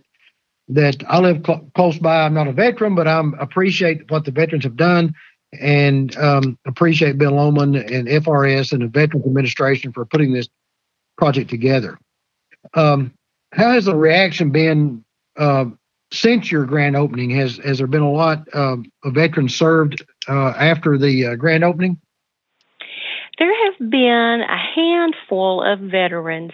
that 0.73 1.03
I 1.07 1.19
live 1.19 1.43
cl- 1.45 1.69
close 1.75 1.97
by. 1.97 2.23
I'm 2.23 2.33
not 2.33 2.47
a 2.47 2.53
veteran, 2.53 2.95
but 2.95 3.07
I 3.07 3.23
appreciate 3.39 4.09
what 4.09 4.25
the 4.25 4.31
veterans 4.31 4.63
have 4.63 4.75
done 4.75 5.13
and 5.59 6.15
um, 6.17 6.57
appreciate 6.65 7.17
Bill 7.17 7.33
Lomond 7.33 7.75
and 7.75 8.07
FRS 8.07 8.71
and 8.71 8.81
the 8.81 8.87
Veterans 8.87 9.25
Administration 9.25 9.91
for 9.93 10.05
putting 10.05 10.33
this 10.33 10.49
project 11.17 11.49
together. 11.49 11.97
Um, 12.73 13.13
how 13.51 13.71
has 13.71 13.85
the 13.85 13.95
reaction 13.95 14.49
been 14.51 15.03
uh, 15.37 15.65
since 16.11 16.51
your 16.51 16.65
grand 16.65 16.95
opening? 16.95 17.29
Has 17.31 17.57
has 17.57 17.77
there 17.77 17.87
been 17.87 18.01
a 18.01 18.11
lot 18.11 18.47
of 18.49 18.83
veterans 19.05 19.55
served 19.55 20.03
uh, 20.27 20.49
after 20.57 20.97
the 20.97 21.27
uh, 21.27 21.35
grand 21.35 21.63
opening? 21.63 21.99
There 23.37 23.65
have 23.65 23.89
been 23.89 24.41
a 24.41 24.57
handful 24.57 25.63
of 25.63 25.79
veterans 25.79 26.51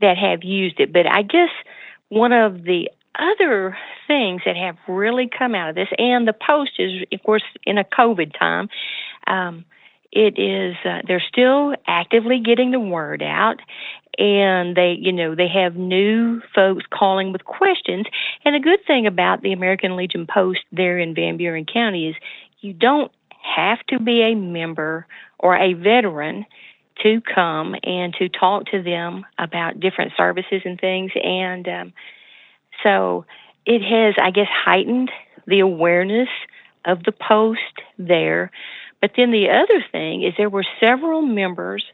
that 0.00 0.16
have 0.16 0.42
used 0.42 0.80
it, 0.80 0.92
but 0.92 1.06
I 1.06 1.22
guess 1.22 1.50
one 2.08 2.32
of 2.32 2.64
the 2.64 2.88
other 3.20 3.76
things 4.06 4.42
that 4.46 4.56
have 4.56 4.76
really 4.88 5.28
come 5.28 5.54
out 5.54 5.68
of 5.68 5.74
this, 5.74 5.88
and 5.98 6.26
the 6.26 6.32
post 6.32 6.72
is, 6.78 7.04
of 7.12 7.22
course, 7.22 7.42
in 7.64 7.78
a 7.78 7.84
COVID 7.84 8.38
time. 8.38 8.68
Um, 9.26 9.64
it 10.12 10.38
is 10.38 10.74
uh, 10.84 11.02
they're 11.06 11.22
still 11.28 11.74
actively 11.86 12.40
getting 12.40 12.72
the 12.72 12.80
word 12.80 13.22
out 13.22 13.60
and 14.18 14.76
they 14.76 14.96
you 14.98 15.12
know 15.12 15.34
they 15.34 15.48
have 15.48 15.76
new 15.76 16.42
folks 16.54 16.84
calling 16.90 17.32
with 17.32 17.44
questions 17.44 18.06
and 18.44 18.54
the 18.54 18.60
good 18.60 18.80
thing 18.86 19.06
about 19.06 19.42
the 19.42 19.52
american 19.52 19.96
legion 19.96 20.26
post 20.26 20.60
there 20.72 20.98
in 20.98 21.14
van 21.14 21.36
buren 21.36 21.64
county 21.64 22.08
is 22.08 22.16
you 22.60 22.72
don't 22.72 23.12
have 23.40 23.78
to 23.86 24.00
be 24.00 24.22
a 24.22 24.34
member 24.34 25.06
or 25.38 25.56
a 25.56 25.74
veteran 25.74 26.44
to 27.02 27.20
come 27.34 27.74
and 27.84 28.12
to 28.14 28.28
talk 28.28 28.66
to 28.66 28.82
them 28.82 29.24
about 29.38 29.80
different 29.80 30.12
services 30.16 30.62
and 30.64 30.78
things 30.80 31.12
and 31.22 31.68
um, 31.68 31.92
so 32.82 33.24
it 33.66 33.82
has, 33.82 34.14
I 34.20 34.30
guess, 34.30 34.48
heightened 34.50 35.10
the 35.46 35.60
awareness 35.60 36.28
of 36.84 37.04
the 37.04 37.12
post 37.12 37.60
there. 37.98 38.50
But 39.00 39.12
then 39.16 39.32
the 39.32 39.48
other 39.50 39.84
thing 39.90 40.22
is 40.22 40.34
there 40.36 40.50
were 40.50 40.64
several 40.78 41.22
members 41.22 41.84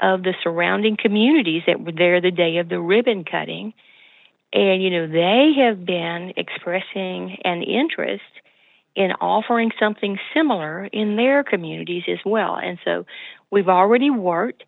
of 0.00 0.22
the 0.22 0.34
surrounding 0.42 0.96
communities 0.96 1.62
that 1.66 1.80
were 1.80 1.92
there 1.92 2.20
the 2.20 2.30
day 2.30 2.58
of 2.58 2.68
the 2.68 2.80
ribbon 2.80 3.24
cutting. 3.24 3.74
And, 4.52 4.82
you 4.82 4.90
know, 4.90 5.06
they 5.06 5.52
have 5.58 5.84
been 5.84 6.32
expressing 6.36 7.38
an 7.44 7.62
interest 7.62 8.22
in 8.94 9.12
offering 9.20 9.72
something 9.78 10.18
similar 10.32 10.84
in 10.86 11.16
their 11.16 11.42
communities 11.42 12.04
as 12.08 12.18
well. 12.24 12.56
And 12.56 12.78
so 12.84 13.06
we've 13.50 13.68
already 13.68 14.10
worked 14.10 14.64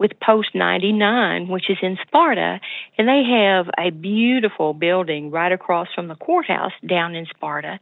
with 0.00 0.18
Post 0.18 0.54
99, 0.54 1.48
which 1.48 1.68
is 1.68 1.76
in 1.82 1.98
Sparta, 2.06 2.58
and 2.96 3.06
they 3.06 3.22
have 3.22 3.66
a 3.78 3.90
beautiful 3.90 4.72
building 4.72 5.30
right 5.30 5.52
across 5.52 5.88
from 5.94 6.08
the 6.08 6.14
courthouse 6.14 6.72
down 6.88 7.14
in 7.14 7.26
Sparta. 7.26 7.78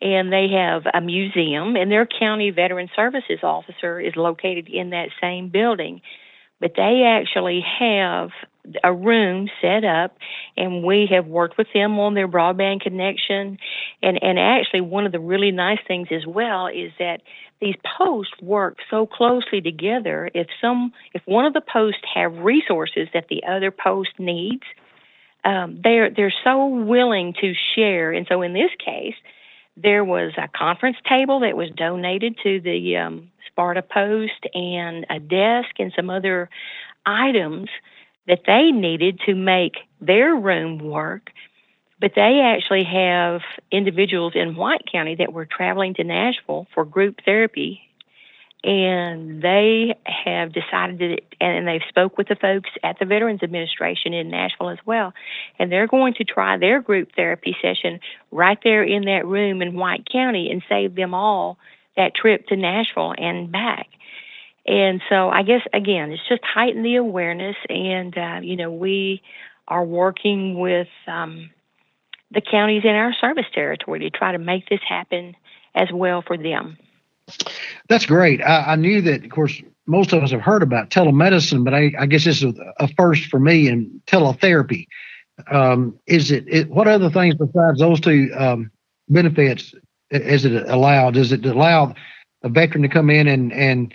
And 0.00 0.32
they 0.32 0.46
have 0.52 0.84
a 0.94 1.00
museum, 1.00 1.74
and 1.74 1.90
their 1.90 2.06
county 2.06 2.52
veteran 2.52 2.88
services 2.94 3.40
officer 3.42 3.98
is 3.98 4.14
located 4.14 4.68
in 4.68 4.90
that 4.90 5.08
same 5.20 5.48
building. 5.48 6.00
But 6.60 6.74
they 6.76 7.02
actually 7.04 7.64
have 7.80 8.30
a 8.84 8.92
room 8.92 9.48
set 9.60 9.84
up, 9.84 10.16
and 10.56 10.84
we 10.84 11.06
have 11.10 11.26
worked 11.26 11.58
with 11.58 11.68
them 11.72 11.98
on 11.98 12.14
their 12.14 12.28
broadband 12.28 12.80
connection. 12.80 13.58
And 14.02 14.22
and 14.22 14.38
actually, 14.38 14.80
one 14.80 15.06
of 15.06 15.12
the 15.12 15.20
really 15.20 15.50
nice 15.50 15.80
things 15.86 16.08
as 16.10 16.26
well 16.26 16.66
is 16.66 16.92
that 16.98 17.22
these 17.60 17.76
posts 17.98 18.34
work 18.40 18.78
so 18.90 19.06
closely 19.06 19.60
together. 19.60 20.30
If 20.34 20.46
some, 20.60 20.92
if 21.12 21.22
one 21.24 21.44
of 21.44 21.54
the 21.54 21.60
posts 21.60 22.02
have 22.14 22.32
resources 22.38 23.08
that 23.14 23.26
the 23.28 23.42
other 23.44 23.70
post 23.70 24.10
needs, 24.18 24.62
um, 25.44 25.80
they're 25.82 26.10
they're 26.10 26.34
so 26.44 26.66
willing 26.66 27.34
to 27.40 27.54
share. 27.74 28.12
And 28.12 28.26
so 28.28 28.42
in 28.42 28.52
this 28.52 28.70
case, 28.84 29.16
there 29.76 30.04
was 30.04 30.32
a 30.36 30.48
conference 30.48 30.96
table 31.08 31.40
that 31.40 31.56
was 31.56 31.70
donated 31.70 32.36
to 32.42 32.60
the 32.60 32.96
um, 32.96 33.30
Sparta 33.46 33.82
Post, 33.82 34.46
and 34.54 35.06
a 35.10 35.18
desk 35.18 35.70
and 35.78 35.92
some 35.94 36.10
other 36.10 36.48
items 37.06 37.68
that 38.28 38.42
they 38.46 38.70
needed 38.70 39.20
to 39.26 39.34
make 39.34 39.78
their 40.00 40.36
room 40.36 40.78
work 40.78 41.32
but 42.00 42.12
they 42.14 42.40
actually 42.40 42.84
have 42.84 43.40
individuals 43.70 44.32
in 44.34 44.54
White 44.54 44.84
County 44.90 45.16
that 45.16 45.32
were 45.32 45.46
traveling 45.46 45.94
to 45.94 46.04
Nashville 46.04 46.66
for 46.74 46.84
group 46.84 47.20
therapy. 47.24 47.80
And 48.64 49.40
they 49.40 49.96
have 50.04 50.52
decided 50.52 50.98
that, 50.98 51.20
and 51.40 51.66
they've 51.66 51.80
spoke 51.88 52.18
with 52.18 52.28
the 52.28 52.34
folks 52.34 52.70
at 52.82 52.98
the 52.98 53.04
Veterans 53.04 53.42
Administration 53.42 54.14
in 54.14 54.30
Nashville 54.30 54.70
as 54.70 54.78
well. 54.84 55.12
And 55.58 55.70
they're 55.70 55.86
going 55.86 56.14
to 56.14 56.24
try 56.24 56.58
their 56.58 56.80
group 56.80 57.10
therapy 57.14 57.56
session 57.62 58.00
right 58.32 58.58
there 58.64 58.82
in 58.82 59.04
that 59.04 59.26
room 59.26 59.62
in 59.62 59.76
White 59.76 60.08
County 60.10 60.50
and 60.50 60.62
save 60.68 60.96
them 60.96 61.14
all 61.14 61.56
that 61.96 62.14
trip 62.14 62.48
to 62.48 62.56
Nashville 62.56 63.14
and 63.16 63.50
back. 63.50 63.86
And 64.68 65.00
so 65.08 65.30
I 65.30 65.42
guess, 65.42 65.62
again, 65.72 66.12
it's 66.12 66.28
just 66.28 66.44
heighten 66.44 66.82
the 66.82 66.96
awareness. 66.96 67.56
And, 67.70 68.16
uh, 68.16 68.40
you 68.42 68.54
know, 68.54 68.70
we 68.70 69.22
are 69.66 69.84
working 69.84 70.58
with, 70.58 70.88
um, 71.06 71.50
the 72.30 72.42
counties 72.42 72.82
in 72.84 72.90
our 72.90 73.14
service 73.14 73.46
territory 73.54 74.00
to 74.00 74.10
try 74.10 74.32
to 74.32 74.38
make 74.38 74.68
this 74.68 74.80
happen 74.86 75.34
as 75.74 75.88
well 75.90 76.20
for 76.20 76.36
them. 76.36 76.76
That's 77.88 78.04
great. 78.04 78.42
I, 78.42 78.72
I 78.72 78.76
knew 78.76 79.00
that, 79.00 79.24
of 79.24 79.30
course, 79.30 79.62
most 79.86 80.12
of 80.12 80.22
us 80.22 80.30
have 80.32 80.42
heard 80.42 80.62
about 80.62 80.90
telemedicine, 80.90 81.64
but 81.64 81.72
I, 81.72 81.92
I 81.98 82.04
guess 82.04 82.26
this 82.26 82.42
is 82.42 82.54
a 82.78 82.88
first 82.88 83.30
for 83.30 83.40
me 83.40 83.68
in 83.68 84.02
teletherapy. 84.06 84.86
Um, 85.50 85.98
is 86.06 86.30
it, 86.30 86.44
it, 86.46 86.68
what 86.68 86.86
other 86.86 87.08
things 87.08 87.36
besides 87.36 87.78
those 87.78 88.00
two 88.00 88.30
um, 88.36 88.70
benefits 89.08 89.72
is 90.10 90.44
it 90.44 90.68
allowed? 90.68 91.14
Does 91.14 91.32
it 91.32 91.46
allow 91.46 91.94
a 92.42 92.50
veteran 92.50 92.82
to 92.82 92.88
come 92.88 93.08
in 93.08 93.26
and, 93.26 93.52
and 93.52 93.94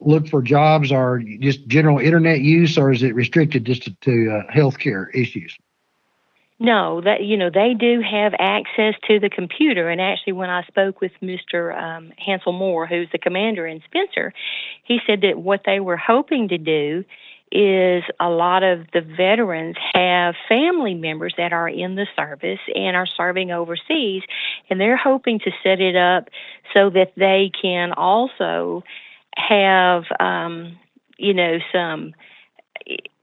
look 0.00 0.28
for 0.28 0.42
jobs 0.42 0.92
or 0.92 1.22
just 1.40 1.66
general 1.66 1.98
internet 1.98 2.40
use, 2.40 2.78
or 2.78 2.92
is 2.92 3.02
it 3.02 3.14
restricted 3.14 3.64
just 3.64 3.82
to, 3.84 3.94
to 4.02 4.30
uh, 4.30 4.52
healthcare 4.52 5.06
issues? 5.14 5.56
No, 6.60 7.00
that 7.02 7.22
you 7.22 7.36
know 7.36 7.50
they 7.50 7.74
do 7.74 8.00
have 8.00 8.34
access 8.38 8.94
to 9.06 9.20
the 9.20 9.30
computer. 9.30 9.88
And 9.88 10.00
actually, 10.00 10.32
when 10.32 10.50
I 10.50 10.64
spoke 10.64 11.00
with 11.00 11.12
Mr. 11.22 11.76
Um, 11.76 12.12
Hansel 12.18 12.52
Moore, 12.52 12.86
who's 12.86 13.08
the 13.12 13.18
commander 13.18 13.66
in 13.66 13.80
Spencer, 13.84 14.32
he 14.82 14.98
said 15.06 15.20
that 15.20 15.38
what 15.38 15.62
they 15.64 15.78
were 15.78 15.96
hoping 15.96 16.48
to 16.48 16.58
do 16.58 17.04
is 17.50 18.02
a 18.20 18.28
lot 18.28 18.62
of 18.62 18.86
the 18.92 19.00
veterans 19.00 19.76
have 19.94 20.34
family 20.48 20.94
members 20.94 21.32
that 21.38 21.52
are 21.52 21.68
in 21.68 21.94
the 21.94 22.06
service 22.14 22.58
and 22.74 22.96
are 22.96 23.06
serving 23.06 23.52
overseas, 23.52 24.22
and 24.68 24.80
they're 24.80 24.96
hoping 24.96 25.38
to 25.38 25.50
set 25.62 25.80
it 25.80 25.96
up 25.96 26.28
so 26.74 26.90
that 26.90 27.12
they 27.16 27.50
can 27.60 27.92
also 27.92 28.82
have, 29.38 30.04
um, 30.20 30.78
you 31.16 31.34
know, 31.34 31.58
some, 31.72 32.14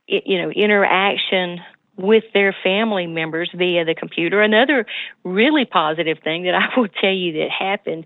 you 0.07 0.41
know, 0.41 0.50
interaction 0.50 1.60
with 1.98 2.25
their 2.34 2.55
family 2.63 3.07
members 3.07 3.50
via 3.55 3.86
the 3.86 3.95
computer. 3.95 4.41
Another 4.41 4.86
really 5.24 5.65
positive 5.65 6.17
thing 6.24 6.43
that 6.43 6.55
I 6.55 6.79
will 6.79 6.89
tell 6.89 7.13
you 7.13 7.34
that 7.34 7.50
happened 7.51 8.05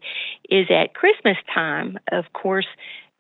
is 0.50 0.68
at 0.70 0.94
Christmas 0.94 1.38
time, 1.54 1.98
of 2.12 2.26
course, 2.34 2.68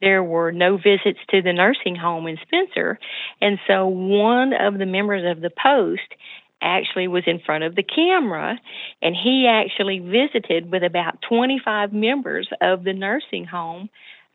there 0.01 0.23
were 0.23 0.51
no 0.51 0.77
visits 0.77 1.19
to 1.29 1.41
the 1.41 1.51
nursing 1.51 1.95
home 1.95 2.25
in 2.25 2.37
Spencer. 2.41 2.99
And 3.41 3.59
so 3.67 3.85
one 3.85 4.53
of 4.53 4.77
the 4.77 4.85
members 4.85 5.29
of 5.29 5.41
the 5.41 5.49
post 5.49 6.15
actually 6.61 7.07
was 7.07 7.23
in 7.25 7.39
front 7.39 7.63
of 7.63 7.75
the 7.75 7.83
camera 7.83 8.59
and 9.01 9.15
he 9.15 9.47
actually 9.47 9.99
visited 9.99 10.71
with 10.71 10.83
about 10.83 11.21
25 11.21 11.93
members 11.93 12.49
of 12.61 12.83
the 12.83 12.93
nursing 12.93 13.45
home 13.45 13.89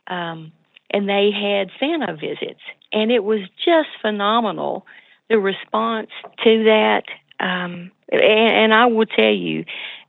um, 0.06 0.52
and 0.90 1.08
they 1.08 1.30
had 1.30 1.70
Santa 1.78 2.14
visits. 2.14 2.60
And 2.92 3.10
it 3.10 3.24
was 3.24 3.40
just 3.64 3.88
phenomenal 4.00 4.86
the 5.28 5.38
response 5.38 6.10
to 6.44 6.64
that. 6.64 7.04
Um, 7.40 7.90
and, 8.10 8.22
and 8.22 8.74
I 8.74 8.86
will 8.86 9.06
tell 9.06 9.32
you 9.32 9.64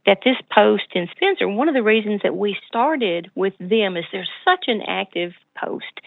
that 0.05 0.19
this 0.23 0.37
post 0.53 0.85
in 0.93 1.07
Spencer, 1.15 1.47
one 1.47 1.67
of 1.67 1.73
the 1.73 1.83
reasons 1.83 2.21
that 2.23 2.35
we 2.35 2.55
started 2.67 3.31
with 3.33 3.53
them 3.59 3.97
is 3.97 4.05
they're 4.11 4.27
such 4.43 4.65
an 4.67 4.81
active 4.81 5.33
post 5.55 6.01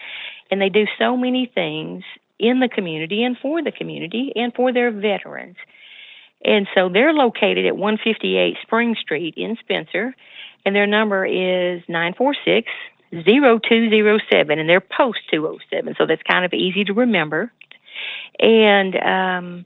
and 0.49 0.61
they 0.61 0.69
do 0.69 0.85
so 0.97 1.17
many 1.17 1.51
things 1.53 2.03
in 2.39 2.61
the 2.61 2.69
community 2.69 3.23
and 3.23 3.37
for 3.37 3.61
the 3.61 3.71
community 3.71 4.31
and 4.35 4.53
for 4.53 4.71
their 4.71 4.91
veterans. 4.91 5.57
And 6.43 6.67
so 6.73 6.87
they're 6.87 7.13
located 7.13 7.65
at 7.65 7.75
158 7.75 8.55
Spring 8.61 8.95
Street 8.99 9.33
in 9.35 9.57
Spencer, 9.59 10.15
and 10.65 10.73
their 10.73 10.87
number 10.87 11.25
is 11.25 11.81
946 11.89 12.71
0207, 13.11 14.59
and 14.59 14.69
they're 14.69 14.81
post 14.81 15.19
207, 15.31 15.95
so 15.97 16.05
that's 16.05 16.23
kind 16.23 16.45
of 16.45 16.53
easy 16.53 16.83
to 16.85 16.93
remember. 16.93 17.51
And 18.39 18.95
um, 18.95 19.65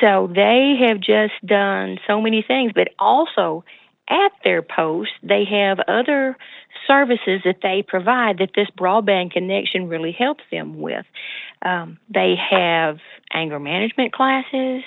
so 0.00 0.30
they 0.34 0.76
have 0.80 1.00
just 1.00 1.34
done 1.44 1.98
so 2.06 2.20
many 2.20 2.42
things, 2.42 2.72
but 2.74 2.88
also 2.98 3.64
at 4.08 4.32
their 4.42 4.62
post, 4.62 5.10
they 5.22 5.44
have 5.44 5.78
other 5.88 6.36
services 6.86 7.40
that 7.44 7.58
they 7.62 7.82
provide 7.86 8.38
that 8.38 8.50
this 8.54 8.68
broadband 8.78 9.32
connection 9.32 9.88
really 9.88 10.12
helps 10.12 10.44
them 10.50 10.80
with. 10.80 11.06
Um, 11.62 11.98
they 12.12 12.34
have 12.50 12.98
anger 13.32 13.58
management 13.58 14.12
classes. 14.12 14.82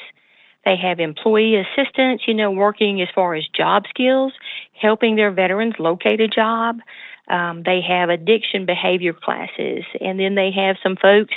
They 0.66 0.76
have 0.76 1.00
employee 1.00 1.56
assistance, 1.56 2.24
you 2.28 2.34
know, 2.34 2.52
working 2.52 3.02
as 3.02 3.08
far 3.16 3.34
as 3.36 3.48
job 3.48 3.86
skills, 3.90 4.34
helping 4.74 5.16
their 5.16 5.32
veterans 5.32 5.76
locate 5.80 6.20
a 6.20 6.28
job. 6.28 6.80
Um, 7.28 7.64
they 7.64 7.82
have 7.82 8.10
addiction 8.10 8.66
behavior 8.66 9.14
classes, 9.14 9.84
and 10.00 10.20
then 10.20 10.36
they 10.36 10.52
have 10.52 10.78
some 10.82 10.96
folks, 10.96 11.36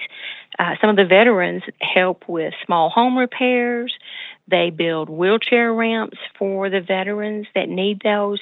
uh, 0.59 0.74
some 0.81 0.90
of 0.90 0.96
the 0.96 1.05
veterans 1.05 1.62
help 1.81 2.29
with 2.29 2.55
small 2.64 2.90
home 2.90 3.18
repairs. 3.18 3.92
They 4.48 4.70
build 4.70 5.09
wheelchair 5.09 5.72
ramps 5.72 6.18
for 6.38 6.70
the 6.70 6.81
veterans 6.81 7.46
that 7.55 7.68
need 7.68 8.03
those. 8.03 8.40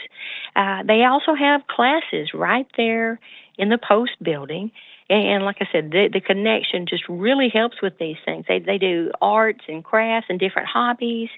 Uh, 0.56 0.82
they 0.86 1.04
also 1.04 1.34
have 1.34 1.66
classes 1.66 2.30
right 2.34 2.66
there 2.76 3.18
in 3.56 3.68
the 3.68 3.78
post 3.78 4.12
building. 4.22 4.70
And, 5.10 5.26
and 5.26 5.44
like 5.44 5.56
I 5.60 5.68
said, 5.72 5.90
the, 5.90 6.08
the 6.12 6.20
connection 6.20 6.86
just 6.86 7.04
really 7.08 7.48
helps 7.48 7.80
with 7.82 7.98
these 7.98 8.16
things. 8.24 8.44
They, 8.48 8.58
they 8.58 8.78
do 8.78 9.10
arts 9.20 9.64
and 9.68 9.84
crafts 9.84 10.28
and 10.28 10.38
different 10.38 10.68
hobbies. 10.68 11.30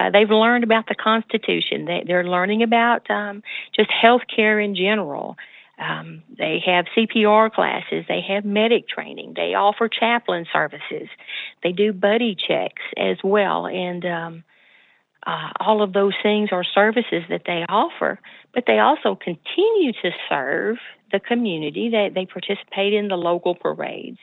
Uh, 0.00 0.08
they've 0.08 0.30
learned 0.30 0.64
about 0.64 0.86
the 0.88 0.94
Constitution. 0.94 1.84
They, 1.84 2.04
they're 2.06 2.24
learning 2.24 2.62
about 2.62 3.10
um, 3.10 3.42
just 3.76 3.90
health 3.90 4.22
care 4.34 4.58
in 4.58 4.74
general. 4.74 5.36
Um, 5.78 6.22
they 6.38 6.62
have 6.64 6.86
CPR 6.96 7.52
classes. 7.52 8.06
They 8.08 8.22
have 8.28 8.46
medic 8.46 8.88
training. 8.88 9.34
They 9.36 9.54
offer 9.54 9.88
chaplain 9.88 10.46
services. 10.50 11.08
They 11.62 11.72
do 11.72 11.92
buddy 11.92 12.34
checks 12.34 12.82
as 12.96 13.18
well. 13.22 13.66
And 13.66 14.06
um, 14.06 14.44
uh, 15.26 15.50
all 15.60 15.82
of 15.82 15.92
those 15.92 16.14
things 16.22 16.48
are 16.50 16.64
services 16.64 17.24
that 17.28 17.42
they 17.44 17.66
offer. 17.68 18.20
But 18.54 18.64
they 18.66 18.78
also 18.78 19.14
continue 19.14 19.92
to 20.02 20.12
serve 20.30 20.78
the 21.12 21.20
community. 21.20 21.90
They, 21.90 22.10
they 22.14 22.24
participate 22.24 22.94
in 22.94 23.08
the 23.08 23.16
local 23.16 23.54
parades. 23.54 24.18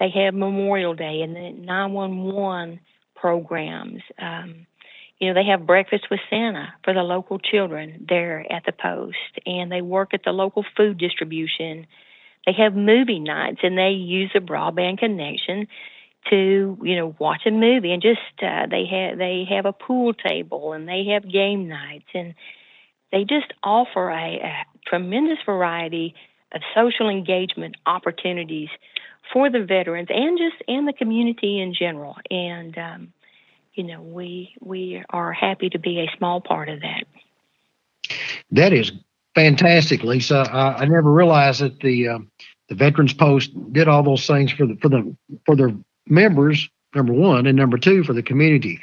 They 0.00 0.08
have 0.08 0.32
Memorial 0.32 0.94
Day 0.94 1.20
and 1.20 1.36
the 1.36 1.50
911 1.50 2.80
programs. 3.14 4.02
Um, 4.18 4.66
you 5.22 5.28
know, 5.28 5.34
they 5.34 5.48
have 5.48 5.68
breakfast 5.68 6.10
with 6.10 6.18
Santa 6.28 6.74
for 6.82 6.92
the 6.92 7.04
local 7.04 7.38
children 7.38 8.04
there 8.08 8.44
at 8.52 8.64
the 8.66 8.72
post, 8.72 9.38
and 9.46 9.70
they 9.70 9.80
work 9.80 10.14
at 10.14 10.24
the 10.24 10.32
local 10.32 10.64
food 10.76 10.98
distribution. 10.98 11.86
They 12.44 12.52
have 12.54 12.74
movie 12.74 13.20
nights, 13.20 13.60
and 13.62 13.78
they 13.78 13.90
use 13.90 14.32
a 14.34 14.40
broadband 14.40 14.98
connection 14.98 15.68
to 16.28 16.76
you 16.82 16.96
know 16.96 17.14
watch 17.20 17.42
a 17.46 17.52
movie 17.52 17.92
and 17.92 18.02
just 18.02 18.20
uh, 18.42 18.66
they 18.68 18.84
have 18.86 19.18
they 19.18 19.44
have 19.48 19.64
a 19.64 19.72
pool 19.72 20.12
table 20.12 20.72
and 20.72 20.88
they 20.88 21.04
have 21.12 21.30
game 21.30 21.68
nights 21.68 22.06
and 22.14 22.34
they 23.12 23.24
just 23.24 23.52
offer 23.62 24.10
a, 24.10 24.40
a 24.40 24.52
tremendous 24.86 25.38
variety 25.46 26.14
of 26.52 26.62
social 26.74 27.08
engagement 27.08 27.76
opportunities 27.86 28.68
for 29.32 29.50
the 29.50 29.64
veterans 29.64 30.08
and 30.10 30.38
just 30.38 30.62
and 30.68 30.86
the 30.86 30.92
community 30.92 31.60
in 31.60 31.74
general 31.74 32.16
and 32.30 32.76
um, 32.78 33.12
you 33.74 33.84
know, 33.84 34.02
we 34.02 34.54
we 34.60 35.02
are 35.10 35.32
happy 35.32 35.70
to 35.70 35.78
be 35.78 36.00
a 36.00 36.16
small 36.16 36.40
part 36.40 36.68
of 36.68 36.80
that. 36.80 37.04
That 38.50 38.72
is 38.72 38.92
fantastic, 39.34 40.02
Lisa. 40.02 40.46
I, 40.50 40.82
I 40.82 40.84
never 40.84 41.10
realized 41.10 41.60
that 41.60 41.80
the 41.80 42.08
uh, 42.08 42.18
the 42.68 42.74
Veterans 42.74 43.14
Post 43.14 43.50
did 43.72 43.88
all 43.88 44.02
those 44.02 44.26
things 44.26 44.52
for 44.52 44.66
the 44.66 44.76
for 44.80 44.88
the 44.88 45.16
for 45.46 45.56
their 45.56 45.72
members. 46.06 46.68
Number 46.94 47.14
one, 47.14 47.46
and 47.46 47.56
number 47.56 47.78
two 47.78 48.04
for 48.04 48.12
the 48.12 48.22
community. 48.22 48.78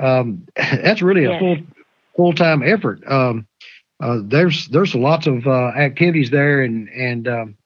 Um, 0.00 0.46
that's 0.56 1.00
really 1.00 1.24
a 1.24 1.30
yes. 1.30 1.40
full 1.40 1.56
full 2.16 2.32
time 2.32 2.62
effort. 2.62 3.00
Um, 3.06 3.46
uh, 4.00 4.18
there's 4.24 4.66
there's 4.68 4.94
lots 4.94 5.28
of 5.28 5.46
uh, 5.46 5.68
activities 5.68 6.30
there, 6.30 6.62
and 6.62 6.88
and 6.88 7.28
um, 7.28 7.56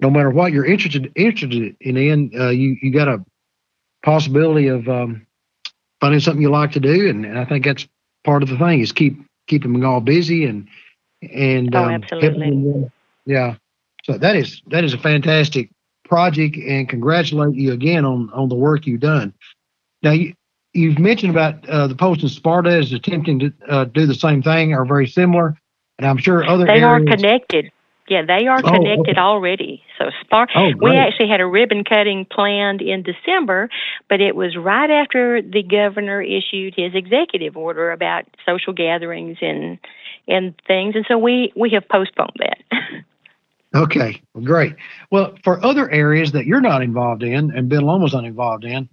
no 0.00 0.08
matter 0.08 0.30
what 0.30 0.52
you're 0.52 0.64
interested 0.64 1.12
interested 1.14 1.76
in, 1.80 1.96
in 1.96 2.30
uh, 2.38 2.48
you 2.48 2.76
you 2.80 2.90
got 2.90 3.08
a 3.08 3.22
possibility 4.02 4.68
of 4.68 4.88
um, 4.88 5.26
finding 6.04 6.20
something 6.20 6.42
you 6.42 6.50
like 6.50 6.70
to 6.72 6.80
do, 6.80 7.08
and, 7.08 7.24
and 7.24 7.38
I 7.38 7.46
think 7.46 7.64
that's 7.64 7.88
part 8.24 8.42
of 8.42 8.50
the 8.50 8.58
thing 8.58 8.80
is 8.80 8.92
keep 8.92 9.18
keeping 9.46 9.72
them 9.72 9.86
all 9.86 10.02
busy 10.02 10.44
and 10.44 10.68
and 11.22 11.74
oh, 11.74 11.84
um, 11.84 11.90
absolutely. 11.92 12.90
yeah. 13.24 13.54
So 14.04 14.18
that 14.18 14.36
is 14.36 14.60
that 14.66 14.84
is 14.84 14.92
a 14.92 14.98
fantastic 14.98 15.70
project, 16.04 16.56
and 16.56 16.86
congratulate 16.86 17.54
you 17.54 17.72
again 17.72 18.04
on 18.04 18.28
on 18.34 18.50
the 18.50 18.54
work 18.54 18.86
you've 18.86 19.00
done. 19.00 19.32
Now 20.02 20.12
you. 20.12 20.34
You've 20.76 20.98
mentioned 20.98 21.30
about 21.30 21.68
uh, 21.68 21.86
the 21.86 21.94
post 21.94 22.24
in 22.24 22.28
Sparta 22.28 22.76
is 22.76 22.92
attempting 22.92 23.38
to 23.38 23.52
uh, 23.68 23.84
do 23.84 24.06
the 24.06 24.14
same 24.14 24.42
thing 24.42 24.74
or 24.74 24.84
very 24.84 25.06
similar, 25.06 25.56
and 26.00 26.08
I'm 26.08 26.16
sure 26.16 26.44
other 26.44 26.64
they 26.64 26.82
areas, 26.82 26.84
are 26.84 27.16
connected. 27.16 27.70
Yeah, 28.08 28.22
they 28.26 28.48
are 28.48 28.60
connected 28.60 28.96
oh, 28.96 29.10
okay. 29.12 29.20
already. 29.20 29.83
So 29.98 30.10
Spar 30.22 30.48
oh, 30.54 30.72
we 30.80 30.96
actually 30.96 31.28
had 31.28 31.40
a 31.40 31.46
ribbon 31.46 31.84
cutting 31.84 32.24
planned 32.24 32.82
in 32.82 33.02
December, 33.02 33.68
but 34.08 34.20
it 34.20 34.34
was 34.34 34.56
right 34.56 34.90
after 34.90 35.40
the 35.40 35.62
governor 35.62 36.20
issued 36.20 36.74
his 36.76 36.94
executive 36.94 37.56
order 37.56 37.92
about 37.92 38.24
social 38.44 38.72
gatherings 38.72 39.38
and 39.40 39.78
and 40.26 40.54
things, 40.66 40.96
and 40.96 41.04
so 41.06 41.18
we 41.18 41.52
we 41.54 41.70
have 41.70 41.88
postponed 41.88 42.36
that. 42.38 42.58
okay, 43.74 44.20
well, 44.34 44.44
great. 44.44 44.74
Well, 45.10 45.34
for 45.44 45.64
other 45.64 45.90
areas 45.90 46.32
that 46.32 46.46
you're 46.46 46.60
not 46.60 46.82
involved 46.82 47.22
in 47.22 47.52
and 47.52 47.68
Ben 47.68 47.82
Lomand's 47.82 48.14
not 48.14 48.24
involved 48.24 48.64
in, 48.64 48.88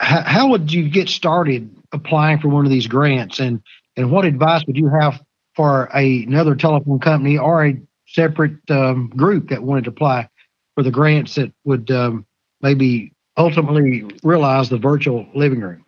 how, 0.00 0.22
how 0.22 0.48
would 0.48 0.72
you 0.72 0.88
get 0.88 1.08
started 1.08 1.74
applying 1.92 2.40
for 2.40 2.48
one 2.48 2.66
of 2.66 2.70
these 2.70 2.86
grants? 2.86 3.38
And 3.38 3.62
And 3.96 4.10
what 4.10 4.24
advice 4.24 4.64
would 4.66 4.76
you 4.76 4.88
have 4.88 5.22
for 5.54 5.88
a, 5.94 6.24
another 6.24 6.54
telephone 6.54 6.98
company 6.98 7.38
or 7.38 7.66
a 7.66 7.80
separate 8.06 8.58
um, 8.70 9.08
group 9.16 9.48
that 9.48 9.62
wanted 9.62 9.84
to 9.84 9.90
apply 9.90 10.28
for 10.74 10.82
the 10.82 10.90
grants 10.90 11.34
that 11.36 11.52
would 11.64 11.90
um, 11.90 12.26
maybe 12.60 13.12
ultimately 13.36 14.04
realize 14.22 14.68
the 14.68 14.78
virtual 14.78 15.26
living 15.34 15.60
room? 15.60 15.84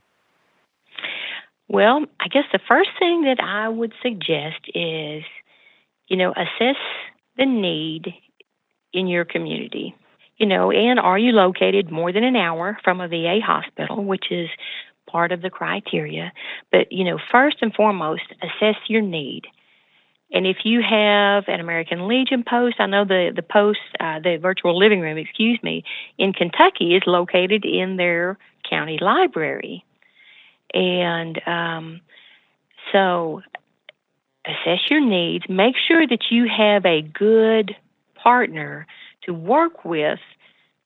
Well, 1.68 2.04
I 2.20 2.28
guess 2.28 2.44
the 2.52 2.60
first 2.68 2.90
thing 2.98 3.22
that 3.22 3.40
I 3.40 3.68
would 3.68 3.92
suggest 4.02 4.60
is, 4.74 5.24
you 6.08 6.16
know, 6.16 6.32
assess 6.32 6.76
the 7.36 7.46
need 7.46 8.14
in 8.92 9.06
your 9.08 9.24
community. 9.24 9.94
You 10.36 10.46
know, 10.46 10.72
and 10.72 10.98
are 10.98 11.18
you 11.18 11.32
located 11.32 11.90
more 11.92 12.12
than 12.12 12.24
an 12.24 12.36
hour 12.36 12.76
from 12.82 13.00
a 13.00 13.08
VA 13.08 13.38
hospital, 13.40 14.04
which 14.04 14.32
is 14.32 14.48
part 15.14 15.30
of 15.30 15.42
the 15.42 15.50
criteria. 15.50 16.32
But, 16.72 16.90
you 16.90 17.04
know, 17.04 17.18
first 17.30 17.58
and 17.60 17.72
foremost, 17.72 18.24
assess 18.42 18.76
your 18.88 19.00
need. 19.00 19.42
And 20.34 20.48
if 20.48 20.58
you 20.64 20.82
have 20.82 21.44
an 21.46 21.60
American 21.60 22.08
Legion 22.08 22.42
post, 22.46 22.76
I 22.80 22.86
know 22.86 23.04
the 23.04 23.30
the 23.34 23.42
post, 23.42 23.78
uh, 24.00 24.18
the 24.18 24.36
virtual 24.36 24.76
living 24.76 25.00
room, 25.00 25.16
excuse 25.16 25.60
me, 25.62 25.84
in 26.18 26.32
Kentucky 26.32 26.96
is 26.96 27.04
located 27.06 27.64
in 27.64 27.96
their 27.96 28.36
county 28.68 28.98
library, 29.00 29.84
and 30.74 31.40
um, 31.46 32.00
so 32.90 33.42
assess 34.44 34.80
your 34.90 35.00
needs. 35.00 35.44
Make 35.48 35.76
sure 35.86 36.04
that 36.04 36.24
you 36.30 36.48
have 36.48 36.84
a 36.84 37.00
good 37.00 37.76
partner 38.20 38.88
to 39.26 39.32
work 39.32 39.84
with 39.84 40.18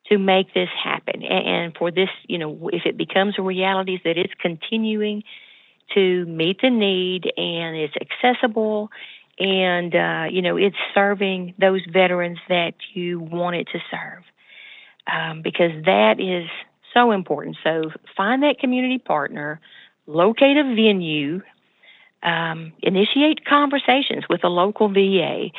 to 0.08 0.18
make 0.18 0.52
this 0.52 0.68
happen, 0.84 1.22
and 1.22 1.74
for 1.74 1.90
this, 1.90 2.10
you 2.26 2.36
know, 2.36 2.68
if 2.70 2.82
it 2.84 2.98
becomes 2.98 3.36
a 3.38 3.42
reality, 3.42 3.98
that 4.04 4.18
it's 4.18 4.34
continuing 4.38 5.22
to 5.94 6.26
meet 6.26 6.60
the 6.60 6.68
need 6.68 7.32
and 7.38 7.76
it's 7.76 7.94
accessible 7.96 8.90
and 9.38 9.94
uh, 9.94 10.24
you 10.30 10.42
know 10.42 10.56
it's 10.56 10.76
serving 10.94 11.54
those 11.58 11.82
veterans 11.92 12.38
that 12.48 12.74
you 12.94 13.20
want 13.20 13.56
it 13.56 13.68
to 13.72 13.78
serve. 13.90 14.24
Um, 15.10 15.40
because 15.40 15.70
that 15.86 16.20
is 16.20 16.50
so 16.92 17.12
important. 17.12 17.56
So 17.64 17.90
find 18.14 18.42
that 18.42 18.58
community 18.58 18.98
partner 18.98 19.58
locate 20.06 20.58
a 20.58 20.64
venue 20.64 21.40
um, 22.22 22.72
initiate 22.82 23.44
conversations 23.44 24.24
with 24.28 24.42
a 24.42 24.48
local 24.48 24.88
va 24.88 25.50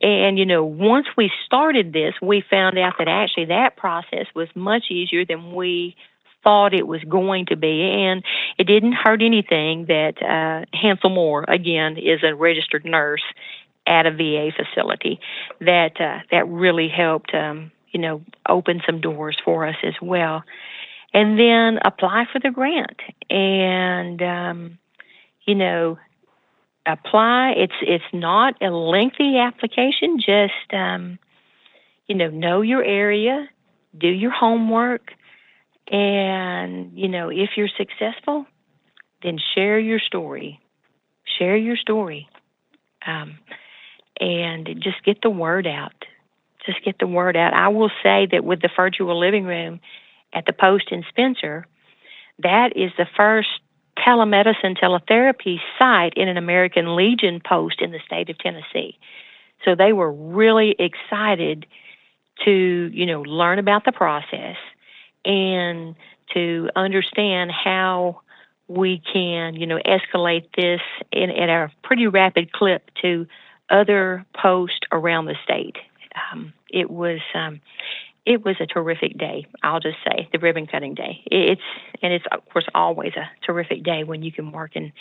and 0.00 0.38
you 0.38 0.46
know 0.46 0.62
once 0.64 1.06
we 1.16 1.28
started 1.44 1.92
this 1.92 2.14
we 2.22 2.40
found 2.48 2.78
out 2.78 2.94
that 2.98 3.08
actually 3.08 3.46
that 3.46 3.76
process 3.76 4.26
was 4.32 4.48
much 4.54 4.84
easier 4.90 5.24
than 5.24 5.54
we 5.54 5.96
thought 6.44 6.74
it 6.74 6.86
was 6.86 7.02
going 7.08 7.46
to 7.46 7.56
be. 7.56 7.82
And 7.82 8.22
it 8.58 8.64
didn't 8.64 8.92
hurt 8.92 9.22
anything 9.22 9.86
that 9.86 10.22
uh, 10.22 10.66
Hansel 10.76 11.10
Moore, 11.10 11.44
again, 11.48 11.96
is 11.96 12.20
a 12.22 12.34
registered 12.34 12.84
nurse 12.84 13.24
at 13.86 14.06
a 14.06 14.10
VA 14.10 14.50
facility. 14.56 15.18
That 15.60 16.00
uh, 16.00 16.18
that 16.30 16.46
really 16.46 16.88
helped, 16.88 17.34
um, 17.34 17.72
you 17.90 18.00
know, 18.00 18.22
open 18.48 18.82
some 18.86 19.00
doors 19.00 19.36
for 19.44 19.66
us 19.66 19.76
as 19.82 19.94
well. 20.00 20.44
And 21.12 21.38
then 21.38 21.78
apply 21.84 22.26
for 22.32 22.40
the 22.40 22.50
grant, 22.50 23.00
and 23.30 24.20
um, 24.20 24.78
you 25.44 25.54
know, 25.54 25.98
apply. 26.86 27.54
It's 27.56 27.74
it's 27.82 28.04
not 28.12 28.60
a 28.60 28.70
lengthy 28.70 29.38
application. 29.38 30.18
Just 30.18 30.72
um, 30.72 31.18
you 32.06 32.14
know, 32.14 32.30
know 32.30 32.60
your 32.60 32.82
area, 32.82 33.48
do 33.96 34.08
your 34.08 34.32
homework, 34.32 35.12
and, 35.88 36.92
you 36.94 37.08
know, 37.08 37.30
if 37.30 37.50
you're 37.56 37.68
successful, 37.68 38.46
then 39.22 39.38
share 39.54 39.78
your 39.78 39.98
story. 39.98 40.60
Share 41.38 41.56
your 41.56 41.76
story. 41.76 42.28
Um, 43.06 43.38
and 44.20 44.66
just 44.80 45.02
get 45.04 45.20
the 45.22 45.30
word 45.30 45.66
out. 45.66 46.04
Just 46.64 46.82
get 46.84 46.98
the 46.98 47.06
word 47.06 47.36
out. 47.36 47.52
I 47.52 47.68
will 47.68 47.90
say 48.02 48.26
that 48.32 48.44
with 48.44 48.62
the 48.62 48.70
virtual 48.74 49.18
living 49.18 49.44
room 49.44 49.80
at 50.32 50.46
the 50.46 50.52
post 50.52 50.90
in 50.90 51.04
Spencer, 51.08 51.66
that 52.42 52.76
is 52.76 52.90
the 52.96 53.06
first 53.16 53.48
telemedicine 53.98 54.76
teletherapy 54.78 55.58
site 55.78 56.14
in 56.16 56.28
an 56.28 56.36
American 56.36 56.96
Legion 56.96 57.40
post 57.44 57.80
in 57.80 57.92
the 57.92 58.00
state 58.04 58.30
of 58.30 58.38
Tennessee. 58.38 58.98
So 59.64 59.74
they 59.74 59.92
were 59.92 60.10
really 60.10 60.74
excited 60.78 61.66
to, 62.44 62.90
you 62.92 63.06
know, 63.06 63.22
learn 63.22 63.58
about 63.58 63.84
the 63.84 63.92
process 63.92 64.56
and 65.24 65.94
to 66.32 66.68
understand 66.76 67.50
how 67.52 68.20
we 68.68 69.02
can, 69.12 69.54
you 69.54 69.66
know, 69.66 69.78
escalate 69.84 70.46
this 70.56 70.80
in, 71.12 71.30
at 71.30 71.48
a 71.48 71.70
pretty 71.82 72.06
rapid 72.06 72.52
clip 72.52 72.90
to 73.02 73.26
other 73.70 74.24
posts 74.34 74.80
around 74.92 75.26
the 75.26 75.36
state. 75.44 75.76
Um, 76.32 76.52
it 76.70 76.90
was 76.90 77.20
um, 77.34 77.60
it 78.26 78.44
was 78.44 78.56
a 78.60 78.66
terrific 78.66 79.18
day. 79.18 79.46
I'll 79.62 79.80
just 79.80 79.98
say 80.04 80.28
the 80.32 80.38
ribbon 80.38 80.66
cutting 80.66 80.94
day. 80.94 81.22
It's 81.26 81.60
and 82.02 82.12
it's 82.12 82.24
of 82.32 82.48
course 82.50 82.66
always 82.74 83.12
a 83.16 83.30
terrific 83.44 83.82
day 83.82 84.04
when 84.04 84.22
you 84.22 84.32
can 84.32 84.52
work 84.52 84.72
and 84.74 84.92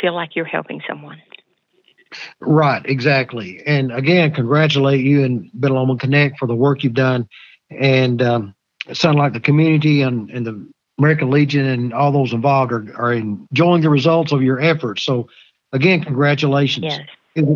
feel 0.00 0.14
like 0.14 0.36
you're 0.36 0.44
helping 0.44 0.80
someone. 0.88 1.20
Right, 2.40 2.84
exactly. 2.84 3.62
And 3.66 3.92
again, 3.92 4.32
congratulate 4.32 5.04
you 5.04 5.24
and 5.24 5.50
Lomand 5.52 6.00
Connect 6.00 6.38
for 6.38 6.46
the 6.46 6.54
work 6.54 6.82
you've 6.82 6.94
done. 6.94 7.28
And 7.70 8.20
um, 8.20 8.54
it 8.88 8.96
sounds 8.96 9.16
like 9.16 9.32
the 9.32 9.40
community 9.40 10.02
and, 10.02 10.30
and 10.30 10.46
the 10.46 10.66
American 10.98 11.30
Legion 11.30 11.66
and 11.66 11.94
all 11.94 12.12
those 12.12 12.32
involved 12.32 12.72
are, 12.72 12.86
are 12.96 13.12
enjoying 13.12 13.82
the 13.82 13.90
results 13.90 14.32
of 14.32 14.42
your 14.42 14.60
efforts. 14.60 15.02
So, 15.02 15.28
again, 15.72 16.04
congratulations. 16.04 16.84
Yes. 16.84 17.00
Is, 17.34 17.46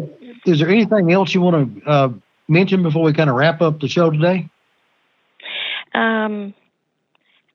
is 0.47 0.59
there 0.61 0.69
anything 0.69 1.13
else 1.13 1.35
you 1.35 1.41
want 1.41 1.83
to 1.85 1.91
uh, 1.91 2.09
mention 2.49 2.83
before 2.83 3.03
we 3.03 3.13
kind 3.13 3.31
of 3.31 3.37
wrap 3.37 3.61
up 3.61 3.81
the 3.81 3.89
show 3.89 4.11
today? 4.11 4.49
Um, 5.95 6.55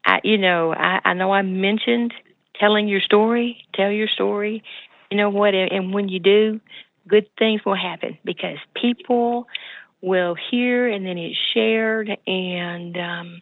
I, 0.05 0.21
you 0.23 0.38
know, 0.38 0.73
I, 0.73 1.01
I 1.03 1.13
know 1.13 1.32
I 1.32 1.41
mentioned 1.41 2.13
telling 2.60 2.88
your 2.88 3.01
story, 3.01 3.65
tell 3.73 3.91
your 3.91 4.08
story. 4.08 4.63
You 5.10 5.17
know 5.17 5.29
what? 5.29 5.55
And 5.55 5.93
when 5.93 6.08
you 6.08 6.19
do, 6.19 6.60
good 7.08 7.27
things 7.38 7.65
will 7.65 7.75
happen 7.75 8.17
because 8.23 8.58
people 8.75 9.47
will 10.01 10.36
hear 10.51 10.88
and 10.88 11.05
then 11.05 11.17
it's 11.17 11.38
shared 11.53 12.10
and 12.27 12.97
um, 12.97 13.41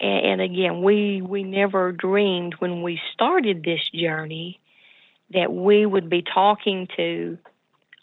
and, 0.00 0.26
and 0.26 0.40
again, 0.40 0.82
we 0.82 1.22
we 1.22 1.42
never 1.42 1.92
dreamed 1.92 2.54
when 2.58 2.82
we 2.82 3.00
started 3.14 3.62
this 3.62 3.80
journey 3.92 4.60
that 5.32 5.52
we 5.52 5.86
would 5.86 6.10
be 6.10 6.22
talking 6.22 6.88
to 6.96 7.38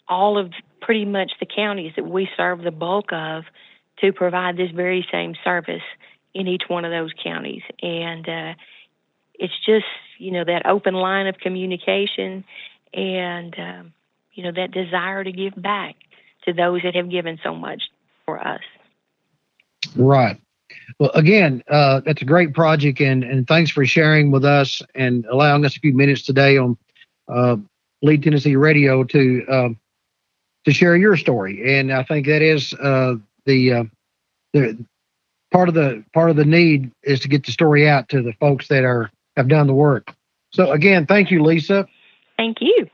all 0.08 0.38
of 0.38 0.52
pretty 0.80 1.04
much 1.04 1.32
the 1.40 1.46
counties 1.46 1.92
that 1.96 2.06
we 2.06 2.28
serve 2.36 2.62
the 2.62 2.70
bulk 2.70 3.12
of 3.12 3.44
to 4.00 4.12
provide 4.12 4.56
this 4.56 4.70
very 4.70 5.06
same 5.12 5.34
service 5.44 5.82
in 6.32 6.46
each 6.46 6.62
one 6.68 6.84
of 6.84 6.90
those 6.90 7.12
counties. 7.22 7.62
And 7.82 8.26
uh, 8.28 8.54
it's 9.34 9.52
just, 9.66 9.86
you 10.18 10.30
know, 10.30 10.44
that 10.44 10.64
open 10.66 10.94
line 10.94 11.26
of 11.26 11.38
communication 11.38 12.44
and, 12.94 13.54
um, 13.58 13.92
you 14.32 14.44
know, 14.44 14.52
that 14.52 14.70
desire 14.70 15.22
to 15.24 15.32
give 15.32 15.60
back 15.60 15.96
to 16.46 16.52
those 16.52 16.82
that 16.82 16.94
have 16.94 17.10
given 17.10 17.38
so 17.42 17.54
much 17.54 17.82
for 18.24 18.38
us. 18.38 18.62
Right. 19.96 20.40
Well, 20.98 21.10
again, 21.14 21.62
uh, 21.68 22.00
that's 22.00 22.22
a 22.22 22.24
great 22.24 22.54
project, 22.54 23.00
and, 23.00 23.22
and 23.22 23.46
thanks 23.46 23.70
for 23.70 23.86
sharing 23.86 24.30
with 24.30 24.44
us 24.44 24.82
and 24.94 25.24
allowing 25.26 25.64
us 25.64 25.76
a 25.76 25.80
few 25.80 25.92
minutes 25.92 26.22
today 26.22 26.58
on 26.58 26.76
uh, 27.28 27.56
Lead 28.02 28.22
Tennessee 28.22 28.56
Radio 28.56 29.04
to 29.04 29.46
uh, 29.48 29.68
to 30.64 30.72
share 30.72 30.96
your 30.96 31.16
story. 31.16 31.78
And 31.78 31.92
I 31.92 32.02
think 32.02 32.26
that 32.26 32.42
is 32.42 32.74
uh, 32.74 33.14
the 33.46 33.72
uh, 33.72 33.84
the 34.52 34.84
part 35.52 35.68
of 35.68 35.74
the 35.74 36.04
part 36.12 36.30
of 36.30 36.36
the 36.36 36.44
need 36.44 36.90
is 37.02 37.20
to 37.20 37.28
get 37.28 37.46
the 37.46 37.52
story 37.52 37.88
out 37.88 38.08
to 38.10 38.22
the 38.22 38.32
folks 38.34 38.68
that 38.68 38.84
are 38.84 39.10
have 39.36 39.48
done 39.48 39.66
the 39.66 39.74
work. 39.74 40.14
So 40.50 40.72
again, 40.72 41.06
thank 41.06 41.30
you, 41.30 41.42
Lisa. 41.42 41.86
Thank 42.36 42.60
you. 42.60 42.88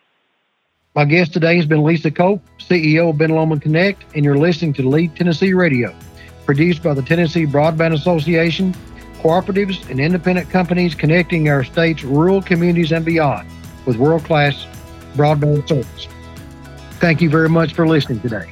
My 0.94 1.04
guest 1.04 1.32
today 1.32 1.56
has 1.56 1.66
been 1.66 1.82
Lisa 1.82 2.10
Cope, 2.10 2.42
CEO 2.58 3.10
of 3.10 3.18
Ben 3.18 3.30
Lomand 3.30 3.62
Connect, 3.62 4.04
and 4.14 4.24
you're 4.24 4.38
listening 4.38 4.72
to 4.74 4.88
Lead 4.88 5.16
Tennessee 5.16 5.52
Radio 5.52 5.94
produced 6.44 6.82
by 6.82 6.94
the 6.94 7.02
Tennessee 7.02 7.46
Broadband 7.46 7.94
Association, 7.94 8.74
cooperatives 9.20 9.88
and 9.88 10.00
independent 10.00 10.50
companies 10.50 10.94
connecting 10.94 11.48
our 11.48 11.64
state's 11.64 12.04
rural 12.04 12.42
communities 12.42 12.92
and 12.92 13.04
beyond 13.04 13.48
with 13.86 13.96
world 13.96 14.24
class 14.24 14.66
broadband 15.14 15.66
service. 15.68 16.08
Thank 17.00 17.20
you 17.20 17.30
very 17.30 17.48
much 17.48 17.72
for 17.72 17.86
listening 17.86 18.20
today. 18.20 18.50